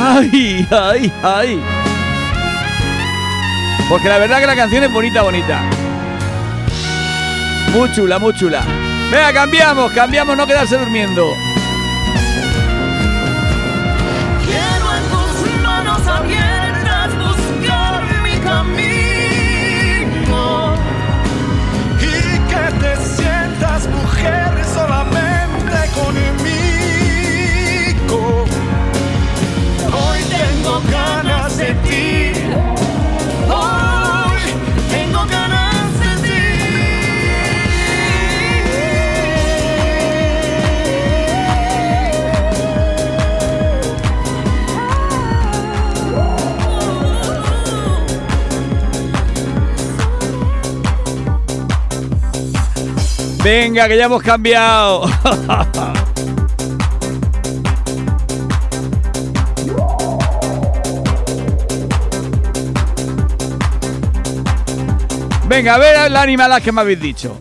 [0.02, 1.60] ¡Ay, ay, ay!
[3.88, 5.62] Porque la verdad que la canción es bonita, bonita.
[7.74, 8.64] Muy chula, muy chula.
[9.12, 11.34] Venga, cambiamos, cambiamos, no quedarse durmiendo.
[14.46, 15.34] Quiero en tus
[15.64, 18.76] manos abiertas buscar mi camino.
[22.00, 26.58] Y que te sientas mujer solamente conmigo.
[29.92, 31.89] Hoy tengo ganas de ti.
[53.44, 55.10] Venga, que ya hemos cambiado.
[65.48, 67.40] Venga, a ver las animalas que me habéis dicho.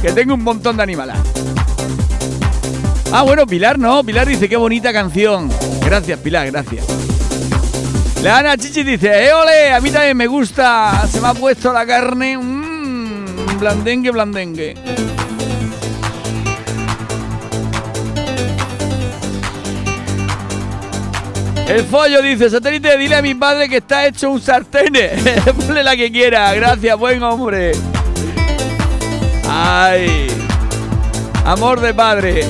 [0.00, 1.18] que tengo un montón de animalas.
[3.12, 4.02] Ah, bueno, Pilar no.
[4.02, 5.50] Pilar dice, qué bonita canción.
[5.84, 6.86] Gracias, Pilar, gracias.
[8.22, 9.72] La Ana Chichi dice, ¡eh, ole!
[9.72, 11.06] A mí también me gusta.
[11.10, 12.38] Se me ha puesto la carne.
[13.58, 14.74] Blandengue, blandengue.
[21.68, 24.92] El follo dice, satélite, dile a mi padre que está hecho un sartén.
[25.66, 26.52] Ponle la que quiera.
[26.54, 27.72] Gracias, buen hombre.
[29.48, 30.26] Ay.
[31.44, 32.44] Amor de padre.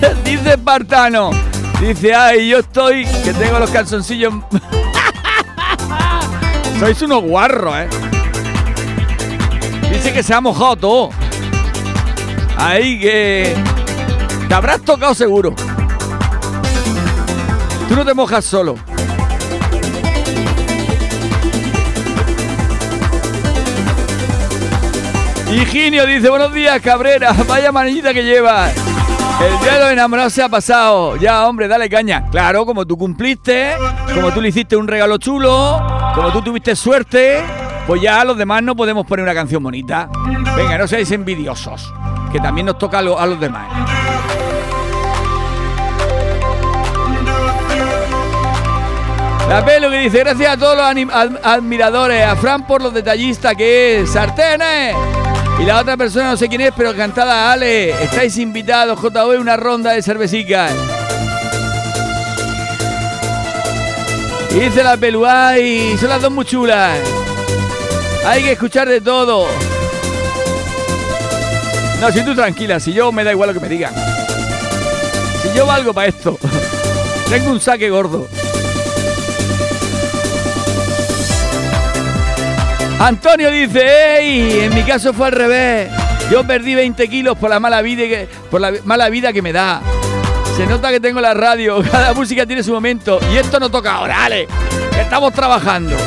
[0.24, 1.30] dice Espartano.
[1.80, 4.34] Dice, ay, yo estoy, que tengo los calzoncillos.
[6.78, 7.88] Sois unos guarros, ¿eh?
[9.90, 11.10] Dice que se ha mojado todo.
[12.56, 13.56] Ahí que...
[14.48, 15.54] Te habrás tocado seguro.
[17.88, 18.76] Tú no te mojas solo.
[25.50, 27.32] Higinio dice, buenos días, Cabrera.
[27.48, 28.72] Vaya manillita que llevas.
[29.40, 31.16] El día de los enamorados se ha pasado.
[31.16, 32.28] Ya, hombre, dale caña.
[32.30, 33.72] Claro, como tú cumpliste,
[34.14, 37.44] como tú le hiciste un regalo chulo, como tú tuviste suerte,
[37.86, 40.08] pues ya los demás no podemos poner una canción bonita.
[40.56, 41.94] Venga, no seáis envidiosos,
[42.32, 43.68] que también nos toca a, lo- a los demás.
[49.48, 54.00] La pelo que dice, gracias a todos los admiradores, a Fran por los detallistas que
[54.02, 54.94] es, sartenes.
[55.58, 57.90] Y la otra persona no sé quién es, pero cantada Ale.
[58.04, 60.72] Estáis invitados, JV, una ronda de cervecicas.
[64.50, 66.98] Y dice la pelu, ay, son las dos muy chulas.
[68.26, 69.46] Hay que escuchar de todo.
[72.00, 73.92] No, si tú tranquila, si yo me da igual lo que me digan.
[75.42, 76.38] Si yo valgo para esto.
[77.28, 78.26] Tengo un saque gordo.
[83.00, 84.60] Antonio dice, ¡Ey!
[84.60, 85.90] En mi caso fue al revés.
[86.30, 89.52] Yo perdí 20 kilos por la mala vida que, por la mala vida que me
[89.52, 89.80] da.
[90.58, 93.20] Se nota que tengo la radio, cada música tiene su momento.
[93.32, 94.48] Y esto no toca ahora, Ale.
[94.92, 95.96] que Estamos trabajando.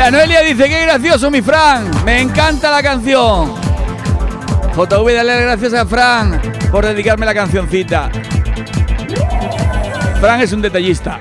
[0.00, 3.54] la Noelia dice, qué gracioso mi Fran, me encanta la canción.
[4.74, 6.40] JV, dale las gracias a Fran
[6.70, 8.10] por dedicarme la cancioncita.
[10.18, 11.20] Fran es un detallista.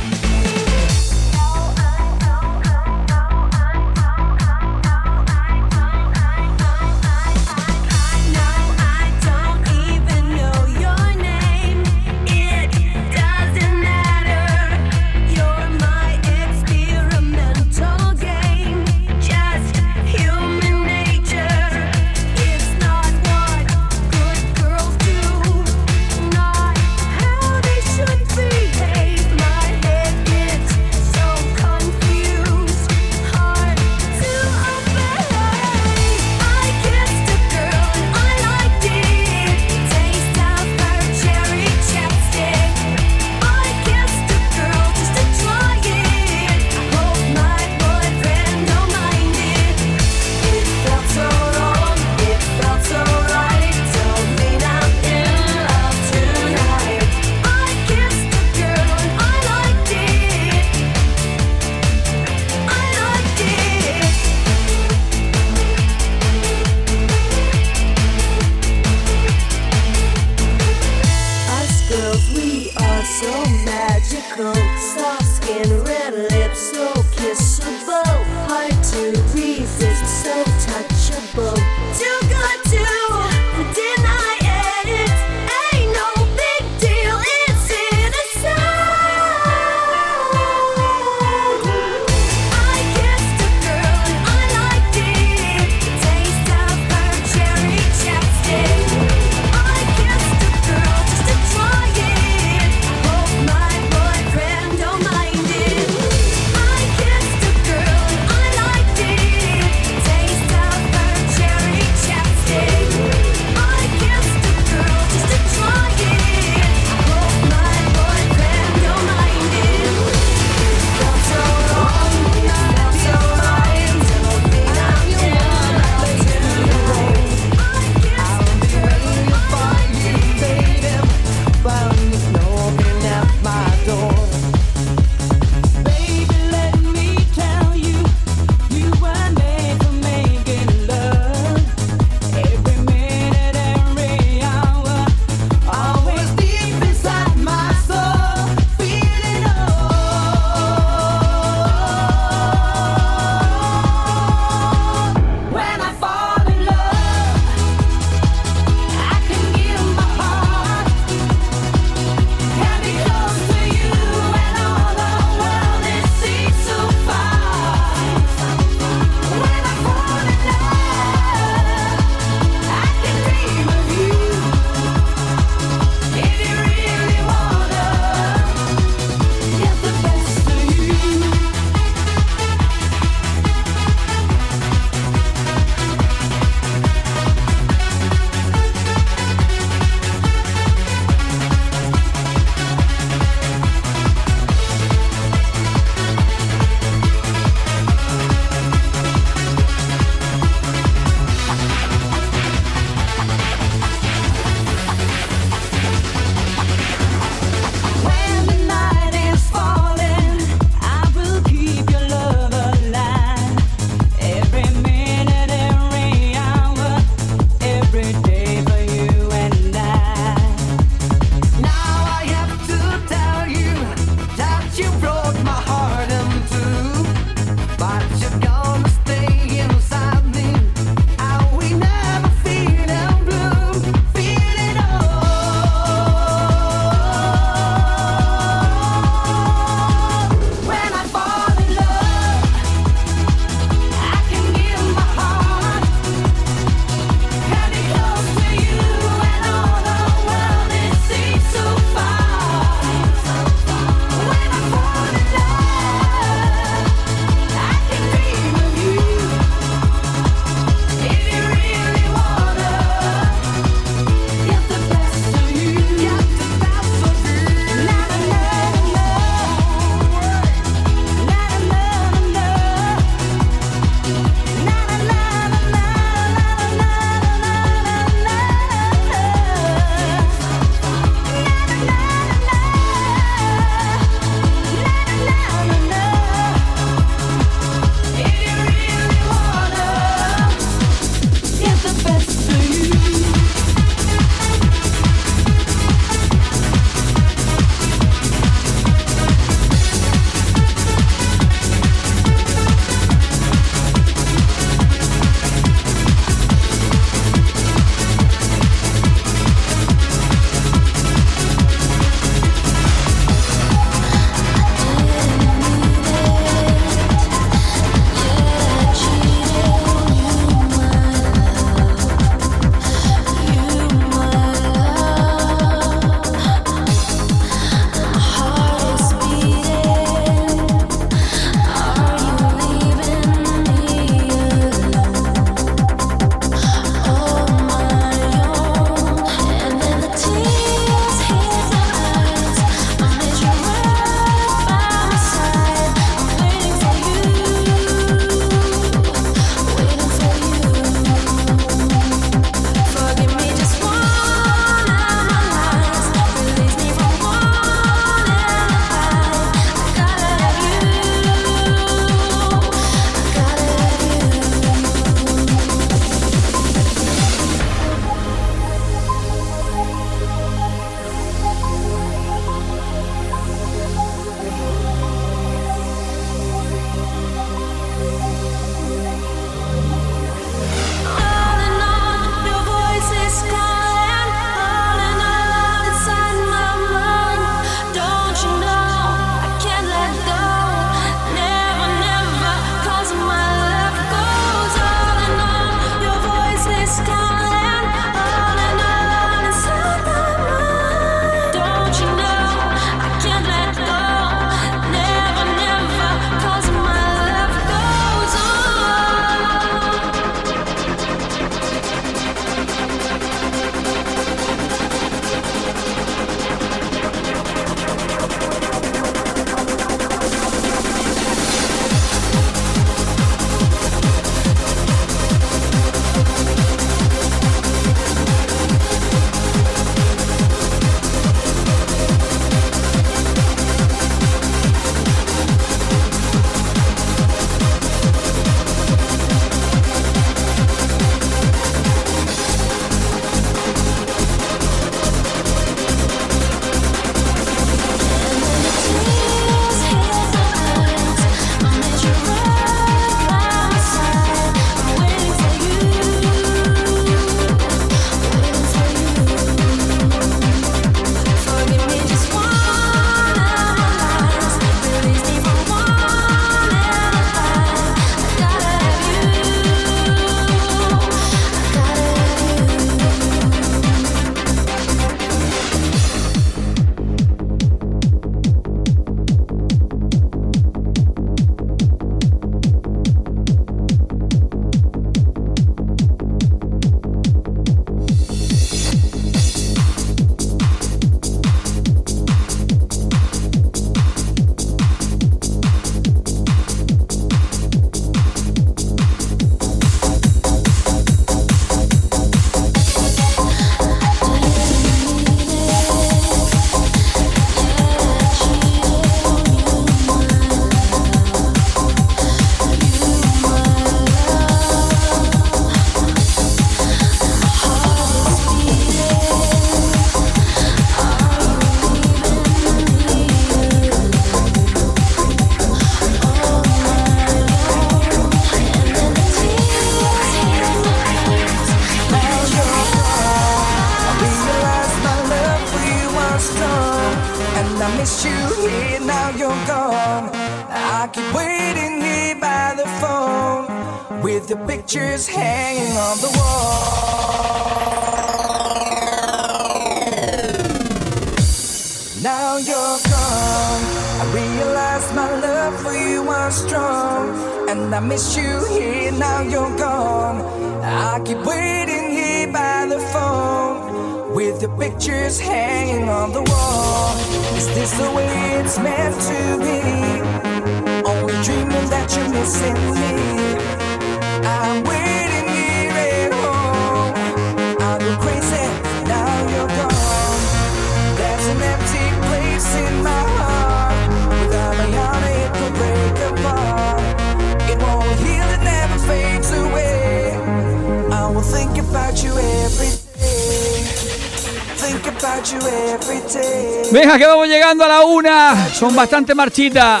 [596.94, 598.72] Venga, que vamos llegando a la una.
[598.72, 600.00] Son bastante marchitas.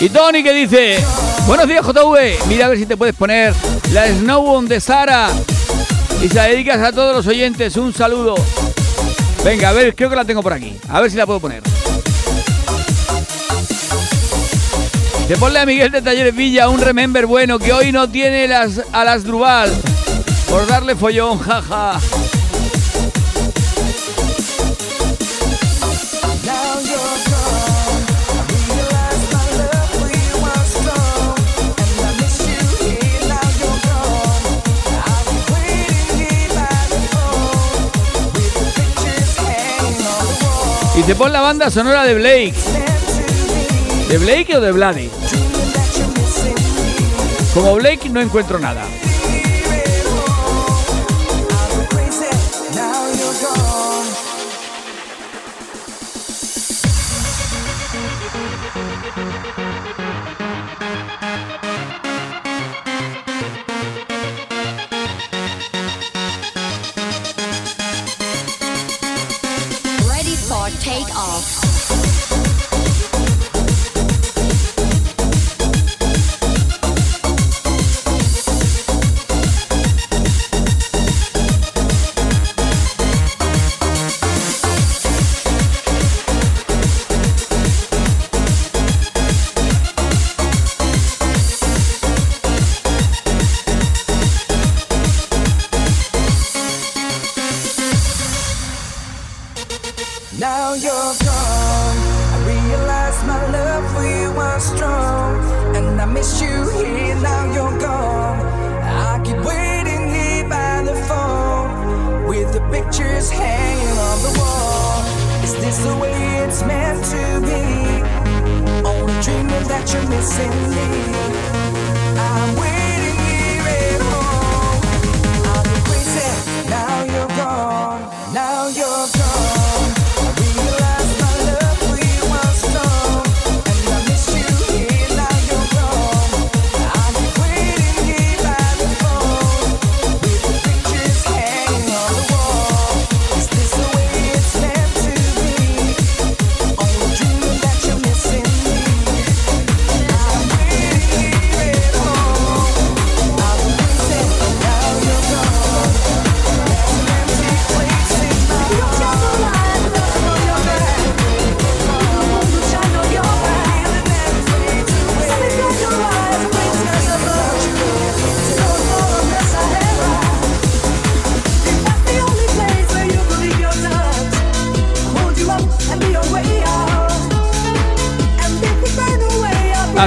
[0.00, 0.98] Y Tony que dice,
[1.46, 3.54] buenos días JV, mira a ver si te puedes poner
[3.92, 5.28] la Snow de Sara.
[6.20, 8.34] Y se la dedicas a todos los oyentes, un saludo.
[9.44, 10.76] Venga, a ver, creo que la tengo por aquí.
[10.88, 11.62] A ver si la puedo poner.
[15.28, 18.82] Te ponle a Miguel de Talleres Villa un remember bueno que hoy no tiene las,
[18.92, 19.70] a las Drubal.
[20.52, 21.98] Por darle follón, jaja.
[40.94, 42.54] Y te pon la banda sonora de Blake.
[44.10, 45.10] ¿De Blake o de Vladi?
[47.54, 48.84] Como Blake no encuentro nada.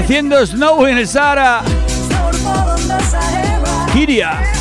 [0.06, 1.64] haciendo snow en el Sahara.
[3.92, 4.55] Kiria.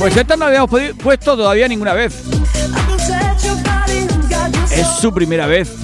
[0.00, 0.70] Pues esta no habíamos
[1.02, 2.22] puesto todavía ninguna vez.
[4.72, 5.79] Es su primera vez.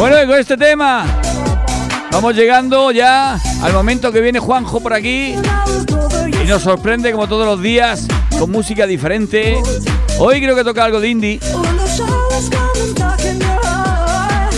[0.00, 1.04] Bueno, y con este tema
[2.10, 5.34] vamos llegando ya al momento que viene Juanjo por aquí
[6.42, 9.60] y nos sorprende como todos los días con música diferente.
[10.18, 11.40] Hoy creo que toca algo de indie,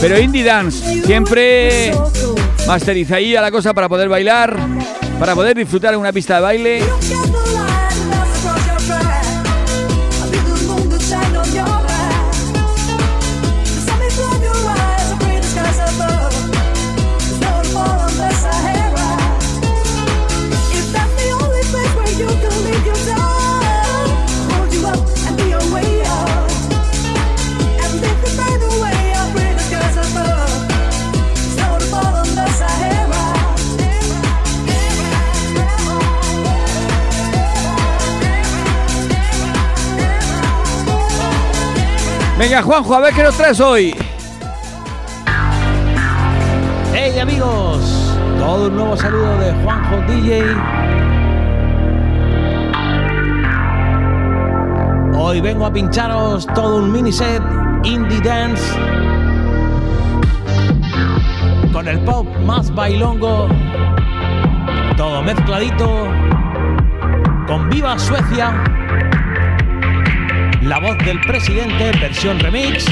[0.00, 1.02] pero indie dance.
[1.02, 1.92] Siempre
[2.64, 4.56] masterizadilla la cosa para poder bailar,
[5.18, 6.84] para poder disfrutar en una pista de baile.
[42.42, 43.94] Venga, Juanjo, a ver qué nos traes hoy.
[46.92, 50.42] Hey amigos, todo un nuevo saludo de Juanjo DJ.
[55.16, 57.40] Hoy vengo a pincharos todo un mini set
[57.84, 58.76] indie dance
[61.72, 63.46] con el pop más bailongo,
[64.96, 66.08] todo mezcladito
[67.46, 68.64] con Viva Suecia,
[70.72, 72.86] la voz del presidente versión remix.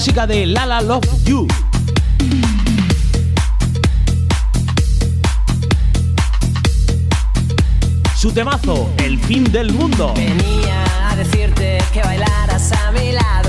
[0.00, 1.46] Música de Lala Love You.
[8.16, 10.14] Su temazo, El fin del mundo.
[10.16, 13.39] Venía a decirte que bailaras a mi lado,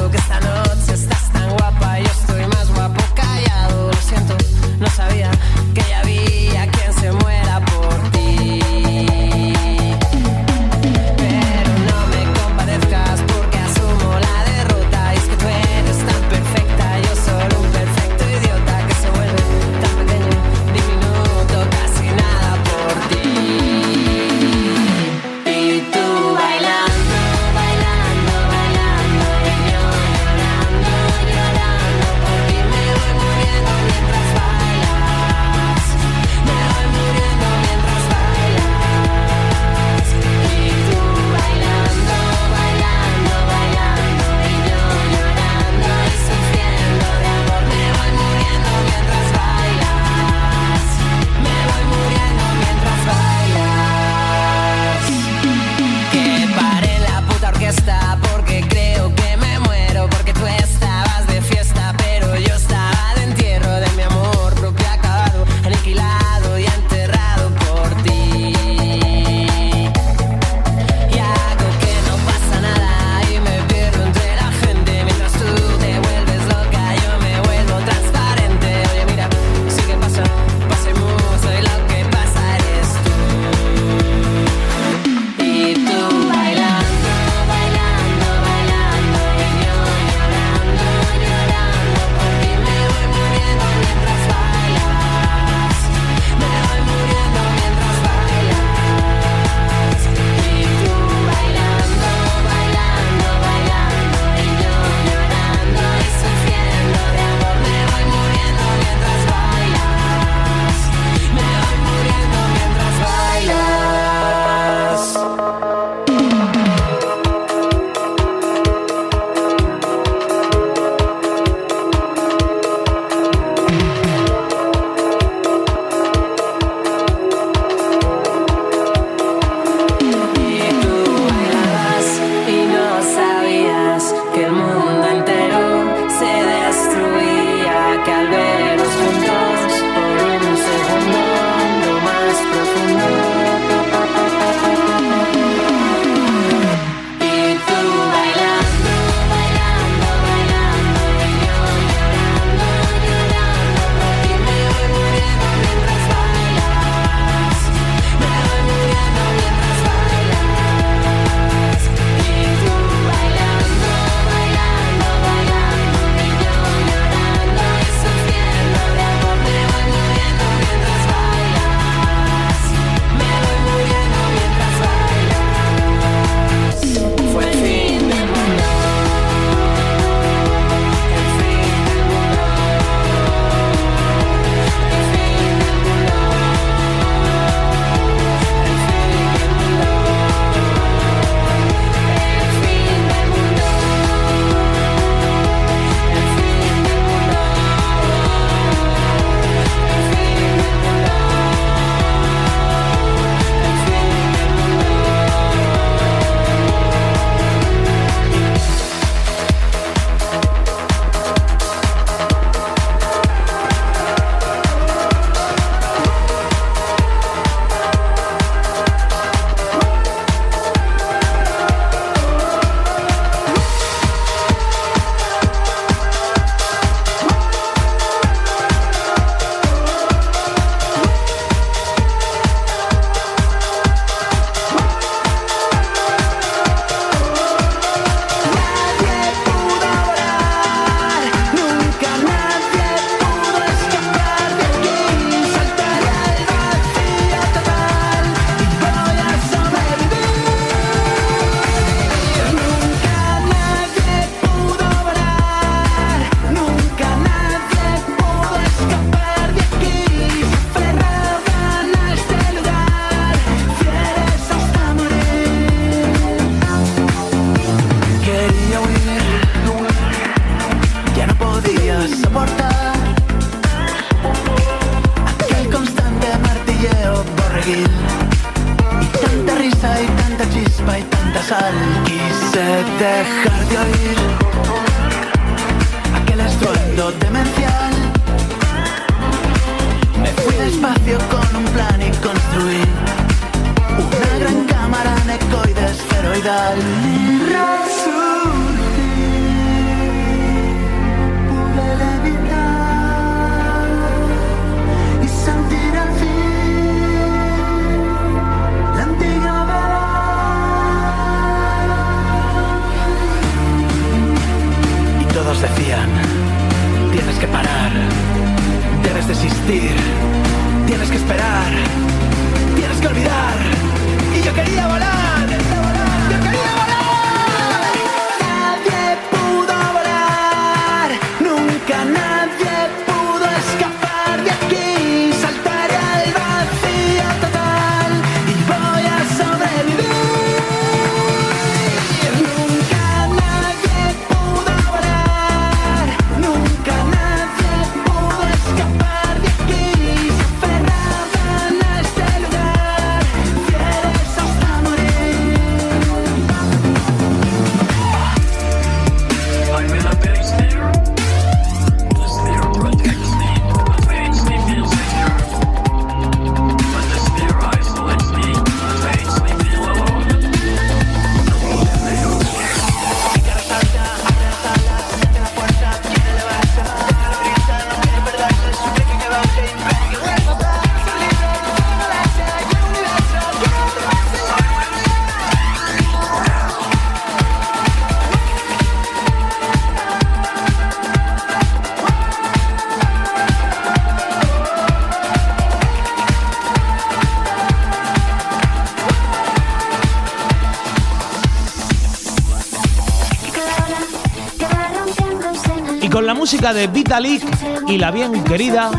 [406.52, 407.42] música de Vitalik
[407.88, 408.92] y la bien querida,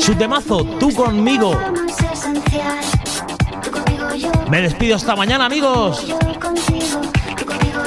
[0.00, 1.60] su temazo Tú conmigo.
[4.48, 6.06] Me despido hasta mañana, amigos.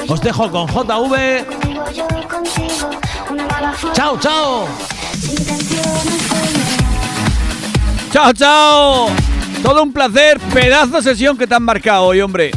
[0.06, 1.44] Os dejo con JV.
[3.94, 4.68] Chao, chao.
[8.12, 9.08] Chao, chao.
[9.60, 10.38] Todo un placer.
[10.54, 12.52] Pedazo de sesión que te han marcado hoy, hombre.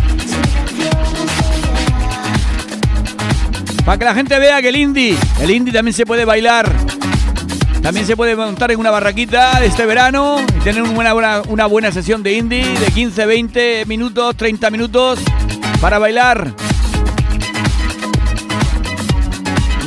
[3.86, 6.72] Para que la gente vea que el indie, el indie también se puede bailar.
[7.82, 11.92] También se puede montar en una barraquita este verano y tener una buena, una buena
[11.92, 15.20] sesión de indie de 15, 20 minutos, 30 minutos
[15.82, 16.54] para bailar.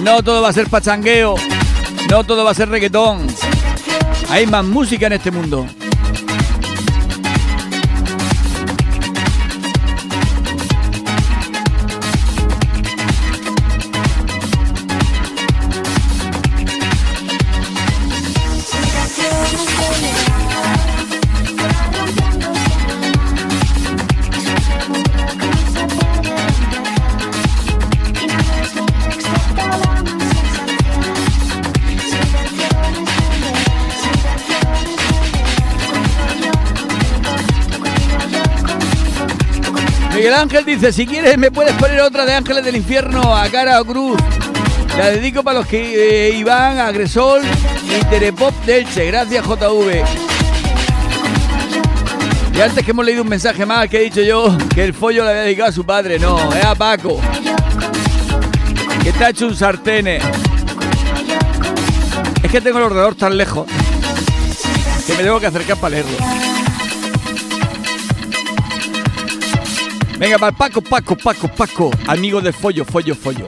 [0.02, 1.36] No todo va a ser pachangueo,
[2.10, 3.27] no todo va a ser reggaetón.
[4.28, 5.66] Hay más música en este mundo.
[40.26, 43.80] Miguel Ángel dice, si quieres me puedes poner otra de Ángeles del Infierno a cara
[43.80, 44.20] o cruz.
[44.98, 47.42] La dedico para los que eh, Iván, Agresol
[47.84, 49.06] y Terepop Delche.
[49.06, 50.02] Gracias JV.
[52.56, 55.22] Y antes que hemos leído un mensaje más que he dicho yo que el follo
[55.22, 56.18] le había dedicado a su padre.
[56.18, 57.20] No, es a Paco.
[59.04, 60.18] Que está hecho un sartene.
[62.42, 63.68] Es que tengo el ordenador tan lejos
[65.06, 66.45] que me tengo que acercar para leerlo.
[70.18, 71.90] Venga, para Paco, Paco, Paco, Paco.
[72.06, 73.47] Amigo de Follo, Follo, Follo.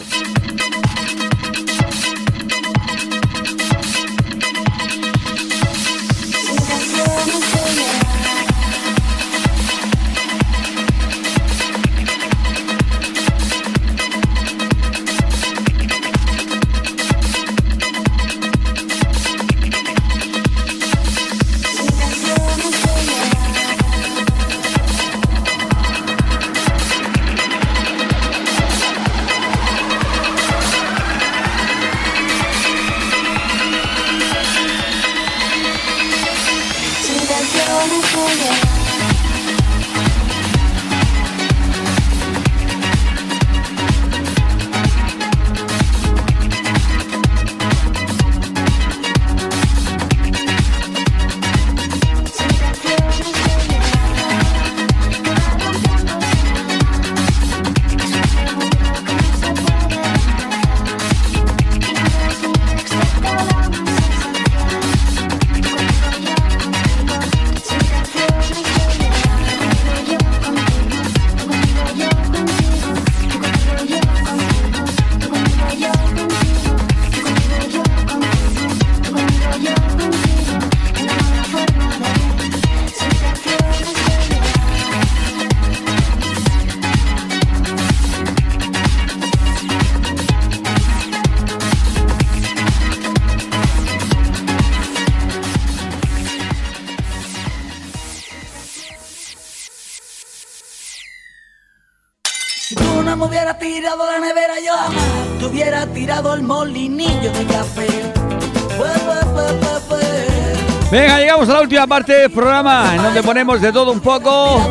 [111.89, 114.63] Parte del programa, en donde ponemos de todo un poco,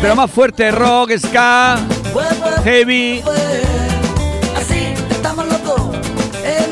[0.00, 1.78] pero más fuerte, rock, ska,
[2.64, 3.22] heavy.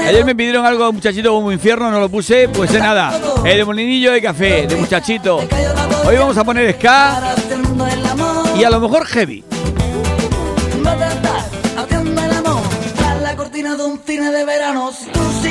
[0.07, 3.19] Ayer me pidieron algo, muchachito, como infierno, no lo puse, pues es nada.
[3.45, 5.39] El molinillo de café, de muchachito.
[6.07, 7.35] Hoy vamos a poner ska
[8.59, 9.45] y a lo mejor heavy.
[10.83, 10.97] De de
[14.43, 15.44] de.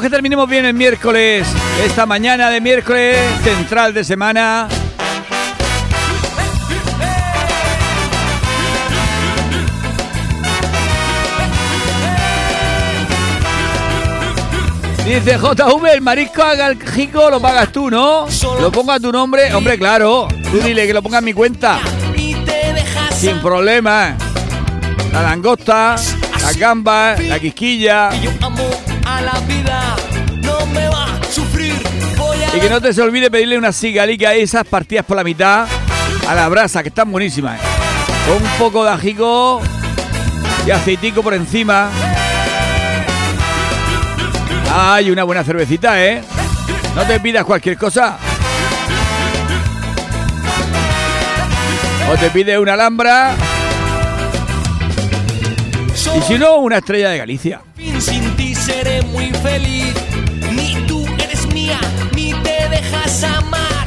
[0.00, 1.46] Que terminemos bien el miércoles.
[1.84, 4.68] Esta mañana de miércoles, central de semana.
[15.04, 18.26] Dice JV, el marisco alérgico lo pagas tú, ¿no?
[18.60, 19.52] Lo pongo a tu nombre.
[19.52, 20.28] Hombre, claro.
[20.50, 21.80] Tú dile que lo ponga en mi cuenta.
[23.12, 24.16] Sin problema.
[25.12, 25.96] La langosta,
[26.40, 28.10] la gamba, la quisquilla.
[32.60, 35.66] Que no te se olvide pedirle unas cigalicas esas partidas por la mitad
[36.28, 37.58] a la brasa, que están buenísimas.
[37.58, 37.64] ¿eh?
[38.26, 39.62] Con un poco de ajico
[40.66, 41.90] y aceitico por encima.
[44.72, 46.22] Ay, una buena cervecita, ¿eh?
[46.94, 48.18] No te pidas cualquier cosa.
[52.12, 53.34] O te pides una alhambra.
[56.16, 57.62] Y si no, una estrella de Galicia.
[57.98, 59.94] sin ti seré muy feliz.
[63.24, 63.86] Amar.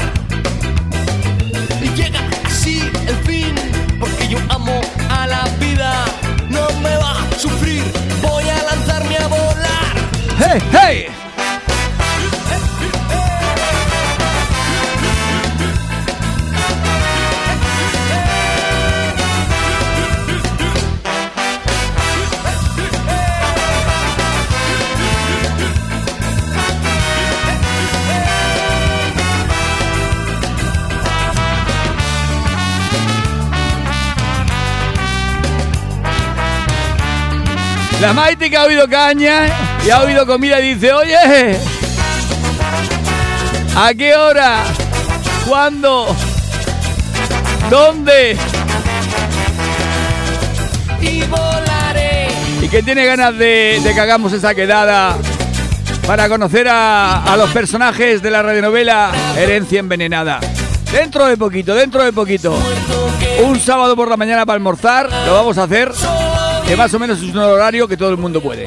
[1.82, 3.56] Y llega así el fin,
[4.00, 6.06] porque yo amo a la vida.
[6.50, 7.84] No me va a sufrir,
[8.22, 9.94] voy a lanzarme a volar.
[10.38, 11.12] ¡Hey, hey!
[38.03, 39.45] La Maite que ha oído caña
[39.85, 41.57] y ha oído comida y dice, oye,
[43.77, 44.57] ¿a qué hora?
[45.47, 46.13] ¿Cuándo?
[47.69, 48.35] ¿Dónde?
[50.99, 52.27] Y volaré.
[52.61, 55.15] Y que tiene ganas de, de que hagamos esa quedada
[56.05, 60.41] para conocer a, a los personajes de la radionovela Herencia Envenenada.
[60.91, 62.53] Dentro de poquito, dentro de poquito.
[63.45, 65.93] Un sábado por la mañana para almorzar, lo vamos a hacer.
[66.74, 68.66] Que más o menos es un horario que todo el mundo puede.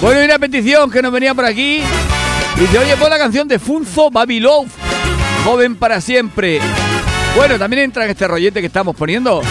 [0.00, 1.82] Bueno, y una petición que nos venía por aquí.
[2.56, 4.70] Dice, oye, pon la canción de Funzo Baby Love,
[5.44, 6.60] joven para siempre.
[7.34, 9.42] Bueno, también entra en este rollete que estamos poniendo.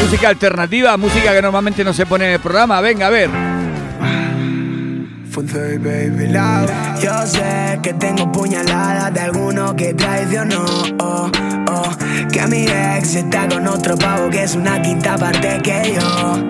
[0.00, 2.80] Música alternativa, música que normalmente no se pone en el programa.
[2.80, 3.30] Venga, a ver.
[7.02, 10.64] Yo sé que tengo puñaladas de alguno que traicionó.
[11.00, 11.30] Oh,
[11.70, 16.46] oh, que mi ex está con otro pavo que es una quinta parte que yo.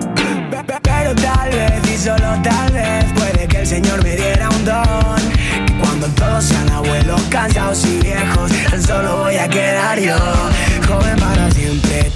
[0.51, 4.49] Pe- pe- Pero tal vez y solo tal vez puede que el Señor me diera
[4.49, 5.17] un don.
[5.65, 10.15] Que cuando todos sean abuelos cansados y viejos, tan solo voy a quedar yo.
[10.87, 11.15] Joven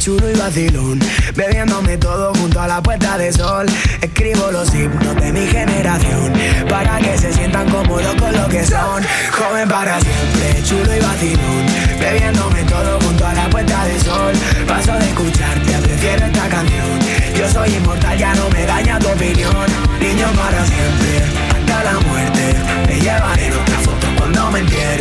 [0.01, 0.99] chulo y vacilón.
[1.35, 3.67] Bebiéndome todo junto a la puesta de sol.
[4.01, 6.33] Escribo los himnos de mi generación.
[6.67, 9.03] Para que se sientan cómodos con lo que son.
[9.31, 11.65] Joven para siempre, chulo y vacilón.
[11.99, 14.33] Bebiéndome todo junto a la puesta de sol.
[14.67, 16.99] Paso de escucharte, prefiero esta canción.
[17.37, 19.65] Yo soy inmortal, ya no me daña tu opinión.
[19.99, 21.21] Niño para siempre,
[21.53, 22.55] hasta la muerte.
[22.87, 23.90] Me llevaré en otra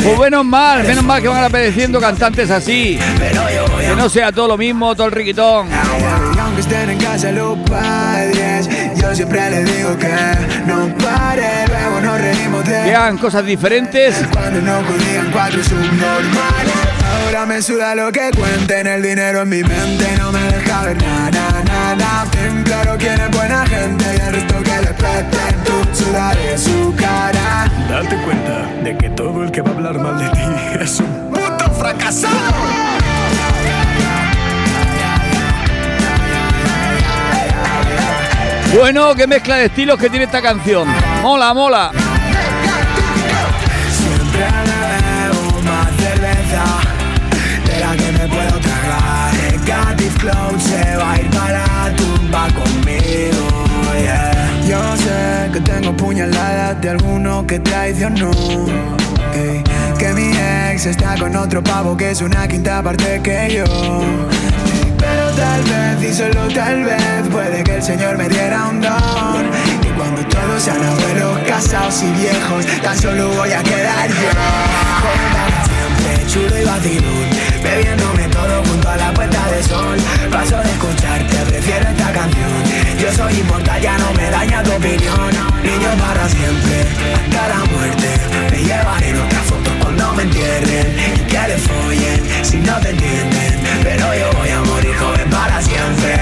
[0.02, 2.98] Pues menos mal, menos mal que van apareciendo cantantes así.
[3.18, 5.68] Pero yo voy Que no sea todo lo mismo, todo el riquitón.
[6.40, 10.14] Aunque estén en casa los padres, yo siempre les digo que
[10.66, 14.16] no pare, luego nos reímos de Que hagan cosas diferentes.
[14.32, 16.74] cuando no ocurrían cuatro subnormales.
[17.24, 20.96] Ahora me suda lo que cuenten, el dinero en mi mente no me deja ver
[21.02, 22.26] nada, nada.
[22.30, 25.64] Ten claro quién es buena gente y el resto que respeten.
[25.64, 25.72] Tú
[26.04, 27.70] sudaré su cara.
[27.88, 29.09] Date cuenta de que
[29.40, 30.40] todo el que va a hablar mal de ti
[30.80, 32.34] es un puto fracasado.
[38.74, 40.86] Bueno, qué mezcla de estilos que tiene esta canción.
[41.22, 41.90] Mola, mola.
[43.96, 46.64] Siempre bebo más cerveza
[47.66, 49.34] de la que me puedo tragar.
[49.34, 53.48] Negative Cloud se va a ir para la tumba conmigo.
[54.02, 54.40] yeah.
[54.68, 58.30] Yo sé que tengo puñaladas de alguno que traicionó.
[59.98, 60.30] Que mi
[60.72, 63.64] ex está con otro pavo que es una quinta parte que yo.
[64.98, 69.50] Pero tal vez, y solo tal vez, puede que el Señor me diera un don.
[69.82, 74.30] Y cuando todos sean abuelos, casados y viejos, tan solo voy a quedar yo.
[75.66, 77.28] Siempre, chulo y vacilón,
[77.62, 78.09] bebiéndome todo
[78.70, 79.96] junto a la puesta de sol.
[80.30, 82.62] Paso de escucharte, prefiero esta canción.
[83.00, 85.30] Yo soy inmortal, ya no me daña tu opinión.
[85.62, 88.08] Niño para siempre, hasta la muerte.
[88.50, 90.86] Me llevaré en otra foto cuando me entierren.
[91.16, 93.60] Y que le follen si no te entienden.
[93.82, 96.14] Pero yo voy a morir joven para siempre.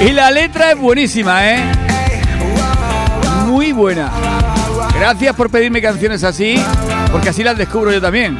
[0.00, 1.72] Y la letra es buenísima, ¿eh?
[3.46, 4.10] Muy buena.
[4.98, 6.62] Gracias por pedirme canciones así,
[7.12, 8.36] porque así las descubro yo también.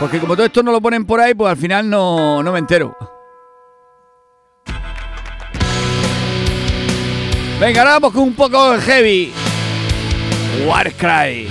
[0.00, 2.58] Porque como todo esto no lo ponen por ahí, pues al final no, no me
[2.58, 2.96] entero.
[7.60, 9.30] Venga, ahora vamos con un poco heavy.
[10.66, 11.46] Warcry.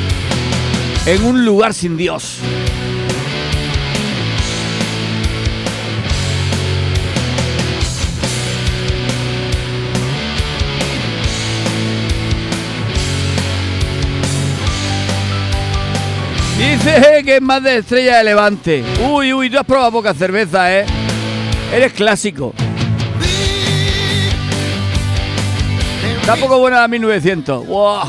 [1.05, 2.39] En un lugar sin Dios.
[16.83, 18.83] Dice que es más de estrella de levante.
[19.01, 20.85] Uy, uy, tú has probado poca cerveza, ¿eh?
[21.73, 22.53] Eres clásico.
[26.21, 27.67] Está poco buena la 1900.
[27.67, 28.01] ¡Wow!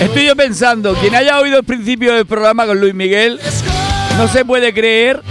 [0.00, 3.38] Estoy yo pensando, quien haya oído el principio del programa con Luis Miguel,
[4.16, 5.22] no se puede creer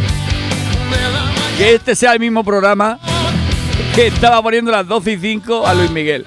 [1.58, 3.00] que este sea el mismo programa
[3.96, 6.26] que estaba poniendo las 12 y 5 a Luis Miguel.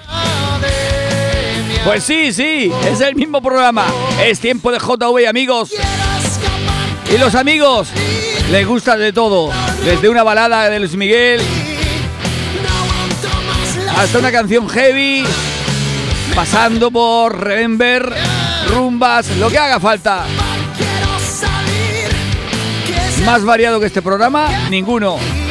[1.85, 3.85] Pues sí, sí, es el mismo programa.
[4.23, 5.71] Es tiempo de JV, amigos.
[7.13, 7.89] Y los amigos
[8.51, 9.51] les gusta de todo.
[9.83, 11.41] Desde una balada de Luis Miguel
[13.95, 15.23] hasta una canción heavy,
[16.35, 18.13] pasando por Remember,
[18.69, 20.25] rumbas, lo que haga falta.
[23.25, 25.42] Más variado que este programa, ninguno.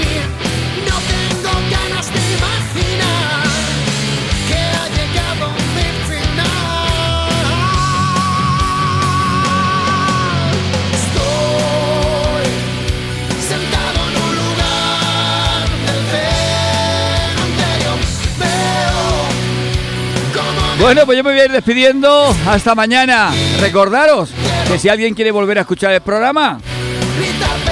[20.83, 22.35] Bueno, pues yo me voy a ir despidiendo.
[22.45, 23.31] Hasta mañana.
[23.61, 24.31] Recordaros
[24.67, 26.59] que si alguien quiere volver a escuchar el programa,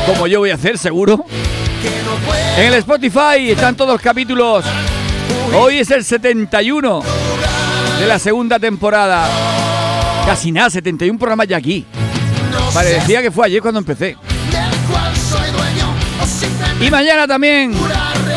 [0.07, 1.25] como yo voy a hacer seguro,
[2.57, 4.65] en el Spotify están todos los capítulos.
[5.59, 7.03] Hoy es el 71
[7.99, 9.29] de la segunda temporada.
[10.25, 11.85] Casi nada, 71 programas ya aquí.
[12.73, 14.17] Parecía que fue ayer cuando empecé.
[16.81, 17.75] Y mañana también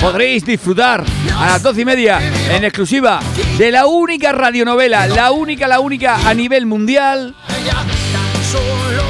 [0.01, 1.03] podréis disfrutar
[1.37, 2.19] a las doce y media
[2.49, 3.19] en exclusiva
[3.57, 7.35] de la única radionovela, la única, la única a nivel mundial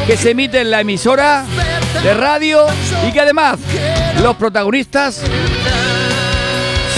[0.06, 1.46] que se emite en la emisora
[2.04, 2.66] de radio
[3.08, 3.60] y que además
[4.22, 5.22] los protagonistas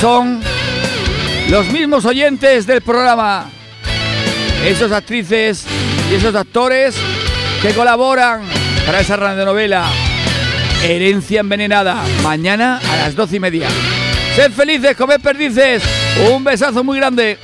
[0.01, 0.41] son
[1.49, 3.49] los mismos oyentes del programa.
[4.65, 5.65] Esas actrices
[6.11, 6.95] y esos actores
[7.61, 8.41] que colaboran
[8.85, 9.85] para esa radionovela.
[10.83, 12.03] Herencia envenenada.
[12.23, 13.67] Mañana a las doce y media.
[14.35, 15.81] Sed felices, comed perdices.
[16.29, 17.37] Un besazo muy grande.